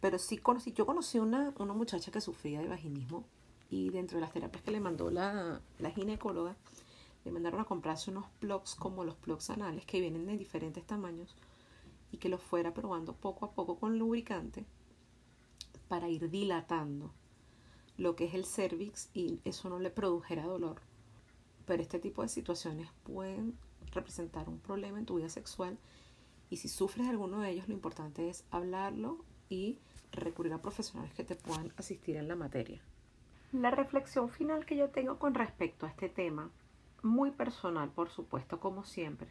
Pero 0.00 0.18
sí 0.18 0.38
conocí, 0.38 0.72
yo 0.72 0.86
conocí 0.86 1.18
una, 1.18 1.52
una 1.58 1.74
muchacha 1.74 2.12
que 2.12 2.20
sufría 2.20 2.60
de 2.60 2.68
vaginismo 2.68 3.24
y 3.68 3.90
dentro 3.90 4.16
de 4.16 4.20
las 4.20 4.32
terapias 4.32 4.62
que 4.62 4.70
le 4.70 4.80
mandó 4.80 5.10
la, 5.10 5.60
la 5.78 5.90
ginecóloga, 5.90 6.56
le 7.24 7.32
mandaron 7.32 7.60
a 7.60 7.64
comprarse 7.64 8.10
unos 8.10 8.26
plugs 8.38 8.76
como 8.76 9.04
los 9.04 9.16
plugs 9.16 9.50
anales 9.50 9.84
que 9.84 10.00
vienen 10.00 10.26
de 10.26 10.38
diferentes 10.38 10.86
tamaños 10.86 11.34
y 12.12 12.18
que 12.18 12.28
los 12.28 12.40
fuera 12.40 12.72
probando 12.72 13.14
poco 13.14 13.44
a 13.44 13.50
poco 13.50 13.76
con 13.78 13.98
lubricante 13.98 14.64
para 15.88 16.08
ir 16.08 16.30
dilatando 16.30 17.12
lo 17.98 18.14
que 18.16 18.24
es 18.24 18.34
el 18.34 18.46
cervix 18.46 19.10
y 19.12 19.40
eso 19.44 19.68
no 19.68 19.78
le 19.78 19.90
produjera 19.90 20.44
dolor. 20.44 20.80
Pero 21.66 21.82
este 21.82 21.98
tipo 21.98 22.22
de 22.22 22.28
situaciones 22.28 22.88
pueden 23.02 23.58
representar 23.92 24.48
un 24.48 24.60
problema 24.60 24.98
en 24.98 25.04
tu 25.04 25.16
vida 25.16 25.28
sexual 25.28 25.78
y 26.48 26.56
si 26.56 26.68
sufres 26.68 27.08
alguno 27.08 27.40
de 27.40 27.50
ellos 27.50 27.68
lo 27.68 27.74
importante 27.74 28.30
es 28.30 28.44
hablarlo 28.50 29.18
y 29.50 29.78
recurrir 30.12 30.52
a 30.52 30.62
profesionales 30.62 31.12
que 31.12 31.24
te 31.24 31.34
puedan 31.34 31.72
asistir 31.76 32.16
en 32.16 32.28
la 32.28 32.36
materia. 32.36 32.80
La 33.52 33.70
reflexión 33.70 34.30
final 34.30 34.64
que 34.64 34.76
yo 34.76 34.90
tengo 34.90 35.18
con 35.18 35.34
respecto 35.34 35.84
a 35.84 35.90
este 35.90 36.08
tema, 36.08 36.50
muy 37.02 37.32
personal 37.32 37.90
por 37.90 38.10
supuesto, 38.10 38.60
como 38.60 38.84
siempre, 38.84 39.28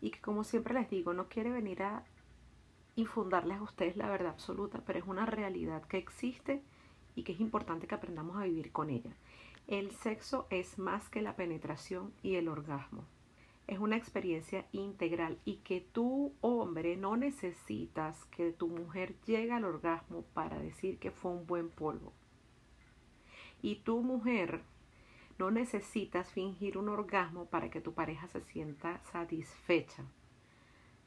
y 0.00 0.10
que 0.10 0.20
como 0.20 0.44
siempre 0.44 0.74
les 0.74 0.88
digo, 0.88 1.12
no 1.14 1.28
quiere 1.28 1.50
venir 1.50 1.82
a 1.82 2.04
infundarles 2.94 3.58
a 3.58 3.62
ustedes 3.62 3.96
la 3.96 4.08
verdad 4.08 4.32
absoluta, 4.32 4.82
pero 4.86 4.98
es 4.98 5.06
una 5.06 5.26
realidad 5.26 5.82
que 5.82 5.98
existe 5.98 6.62
y 7.14 7.22
que 7.22 7.32
es 7.32 7.40
importante 7.40 7.86
que 7.86 7.94
aprendamos 7.94 8.36
a 8.36 8.44
vivir 8.44 8.72
con 8.72 8.90
ella. 8.90 9.14
El 9.66 9.92
sexo 9.92 10.46
es 10.50 10.78
más 10.78 11.08
que 11.08 11.22
la 11.22 11.36
penetración 11.36 12.12
y 12.22 12.36
el 12.36 12.48
orgasmo. 12.48 13.04
Es 13.66 13.78
una 13.78 13.96
experiencia 13.96 14.66
integral 14.72 15.38
y 15.44 15.58
que 15.58 15.80
tú, 15.80 16.34
hombre, 16.40 16.96
no 16.96 17.16
necesitas 17.16 18.24
que 18.26 18.52
tu 18.52 18.66
mujer 18.66 19.14
llegue 19.26 19.52
al 19.52 19.64
orgasmo 19.64 20.24
para 20.34 20.58
decir 20.58 20.98
que 20.98 21.12
fue 21.12 21.30
un 21.30 21.46
buen 21.46 21.68
polvo. 21.68 22.12
Y 23.62 23.76
tu 23.76 24.02
mujer 24.02 24.62
no 25.38 25.50
necesitas 25.50 26.30
fingir 26.30 26.76
un 26.76 26.88
orgasmo 26.88 27.46
para 27.46 27.70
que 27.70 27.80
tu 27.80 27.94
pareja 27.94 28.26
se 28.28 28.40
sienta 28.40 29.00
satisfecha. 29.04 30.04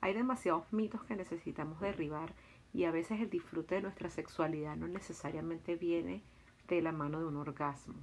Hay 0.02 0.13
demasiados 0.13 0.72
mitos 0.74 1.04
que 1.04 1.16
necesitamos 1.16 1.80
derribar 1.80 2.34
y 2.74 2.86
a 2.86 2.92
veces 2.92 3.22
el 3.22 3.30
disfrute 3.30 3.76
de 3.76 3.82
nuestra 3.82 4.10
sexualidad 4.10 4.76
no 4.76 4.88
necesariamente 4.88 5.76
viene 5.76 6.24
de 6.68 6.82
la 6.82 6.92
mano 6.92 7.20
de 7.20 7.26
un 7.26 7.38
orgasmo. 7.38 7.96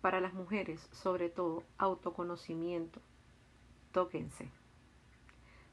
Para 0.00 0.20
las 0.20 0.34
mujeres, 0.34 0.88
sobre 0.90 1.28
todo, 1.28 1.62
autoconocimiento. 1.78 3.00
Tóquense. 3.92 4.50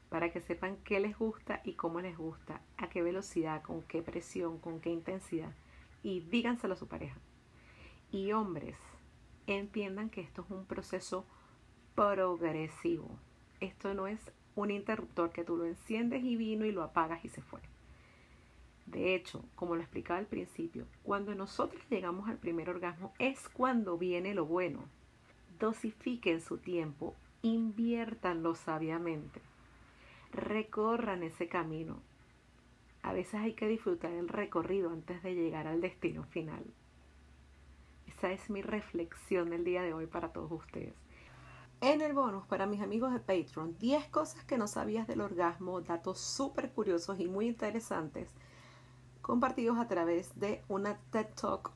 Para 0.09 0.31
que 0.31 0.41
sepan 0.41 0.77
qué 0.83 0.99
les 0.99 1.17
gusta 1.17 1.61
y 1.63 1.73
cómo 1.73 2.01
les 2.01 2.17
gusta, 2.17 2.61
a 2.77 2.89
qué 2.89 3.01
velocidad, 3.01 3.63
con 3.63 3.81
qué 3.81 4.03
presión, 4.03 4.59
con 4.59 4.79
qué 4.79 4.91
intensidad. 4.91 5.53
Y 6.03 6.19
díganselo 6.21 6.75
a 6.75 6.77
su 6.77 6.87
pareja. 6.87 7.17
Y 8.11 8.31
hombres, 8.31 8.77
entiendan 9.47 10.09
que 10.09 10.21
esto 10.21 10.43
es 10.43 10.51
un 10.51 10.65
proceso 10.65 11.25
progresivo. 11.95 13.09
Esto 13.59 13.93
no 13.93 14.07
es 14.07 14.31
un 14.55 14.71
interruptor 14.71 15.31
que 15.31 15.43
tú 15.43 15.57
lo 15.57 15.65
enciendes 15.65 16.23
y 16.23 16.35
vino 16.35 16.65
y 16.65 16.71
lo 16.71 16.83
apagas 16.83 17.25
y 17.25 17.29
se 17.29 17.41
fue. 17.41 17.61
De 18.91 19.13
hecho, 19.13 19.43
como 19.55 19.75
lo 19.75 19.81
explicaba 19.81 20.19
al 20.19 20.25
principio, 20.25 20.87
cuando 21.03 21.35
nosotros 21.35 21.81
llegamos 21.89 22.27
al 22.27 22.37
primer 22.37 22.69
orgasmo 22.69 23.13
es 23.19 23.47
cuando 23.49 23.99
viene 23.99 24.33
lo 24.33 24.45
bueno. 24.45 24.83
Dosifiquen 25.59 26.41
su 26.41 26.57
tiempo, 26.57 27.15
inviértanlo 27.43 28.55
sabiamente, 28.55 29.41
recorran 30.31 31.21
ese 31.21 31.47
camino. 31.47 31.97
A 33.03 33.13
veces 33.13 33.35
hay 33.35 33.53
que 33.53 33.67
disfrutar 33.67 34.11
el 34.11 34.27
recorrido 34.27 34.89
antes 34.89 35.21
de 35.21 35.35
llegar 35.35 35.67
al 35.67 35.81
destino 35.81 36.23
final. 36.23 36.63
Esa 38.07 38.31
es 38.31 38.49
mi 38.49 38.63
reflexión 38.63 39.51
del 39.51 39.65
día 39.65 39.83
de 39.83 39.93
hoy 39.93 40.07
para 40.07 40.33
todos 40.33 40.51
ustedes. 40.51 40.95
En 41.81 42.01
el 42.01 42.13
bonus 42.13 42.45
para 42.47 42.65
mis 42.65 42.81
amigos 42.81 43.13
de 43.13 43.19
Patreon, 43.19 43.77
10 43.77 44.07
cosas 44.07 44.43
que 44.45 44.57
no 44.57 44.67
sabías 44.67 45.07
del 45.07 45.21
orgasmo, 45.21 45.79
datos 45.79 46.19
súper 46.19 46.71
curiosos 46.71 47.19
y 47.19 47.27
muy 47.27 47.47
interesantes 47.47 48.33
compartidos 49.29 49.77
a 49.77 49.87
través 49.87 50.39
de 50.39 50.63
una 50.69 50.97
TED 51.11 51.27
Talk 51.39 51.71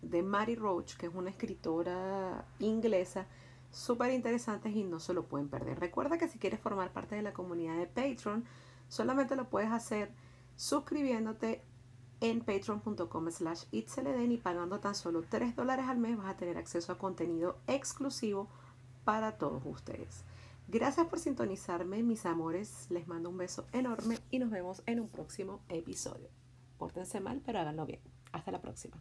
de 0.00 0.20
Mary 0.24 0.56
Roach, 0.56 0.96
que 0.96 1.06
es 1.06 1.14
una 1.14 1.30
escritora 1.30 2.44
inglesa 2.58 3.28
súper 3.70 4.10
interesante 4.10 4.68
y 4.68 4.82
no 4.82 4.98
se 4.98 5.14
lo 5.14 5.26
pueden 5.26 5.48
perder. 5.48 5.78
Recuerda 5.78 6.18
que 6.18 6.26
si 6.26 6.40
quieres 6.40 6.58
formar 6.58 6.92
parte 6.92 7.14
de 7.14 7.22
la 7.22 7.32
comunidad 7.32 7.76
de 7.76 7.86
Patreon, 7.86 8.44
solamente 8.88 9.36
lo 9.36 9.48
puedes 9.48 9.70
hacer 9.70 10.10
suscribiéndote 10.56 11.62
en 12.20 12.40
patreon.com 12.40 13.30
slash 13.30 13.62
y 13.70 13.86
pagando 14.38 14.80
tan 14.80 14.96
solo 14.96 15.22
3 15.22 15.54
dólares 15.54 15.86
al 15.86 15.98
mes 15.98 16.16
vas 16.16 16.30
a 16.30 16.36
tener 16.36 16.58
acceso 16.58 16.90
a 16.90 16.98
contenido 16.98 17.60
exclusivo 17.68 18.48
para 19.04 19.38
todos 19.38 19.62
ustedes. 19.66 20.24
Gracias 20.66 21.06
por 21.06 21.20
sintonizarme, 21.20 22.02
mis 22.02 22.26
amores. 22.26 22.88
Les 22.90 23.06
mando 23.06 23.30
un 23.30 23.36
beso 23.36 23.68
enorme 23.70 24.18
y 24.32 24.40
nos 24.40 24.50
vemos 24.50 24.82
en 24.86 24.98
un 24.98 25.08
próximo 25.08 25.60
episodio. 25.68 26.41
Pórtense 26.82 27.20
mal, 27.20 27.40
pero 27.46 27.60
háganlo 27.60 27.86
bien. 27.86 28.00
Hasta 28.32 28.50
la 28.50 28.60
próxima. 28.60 29.00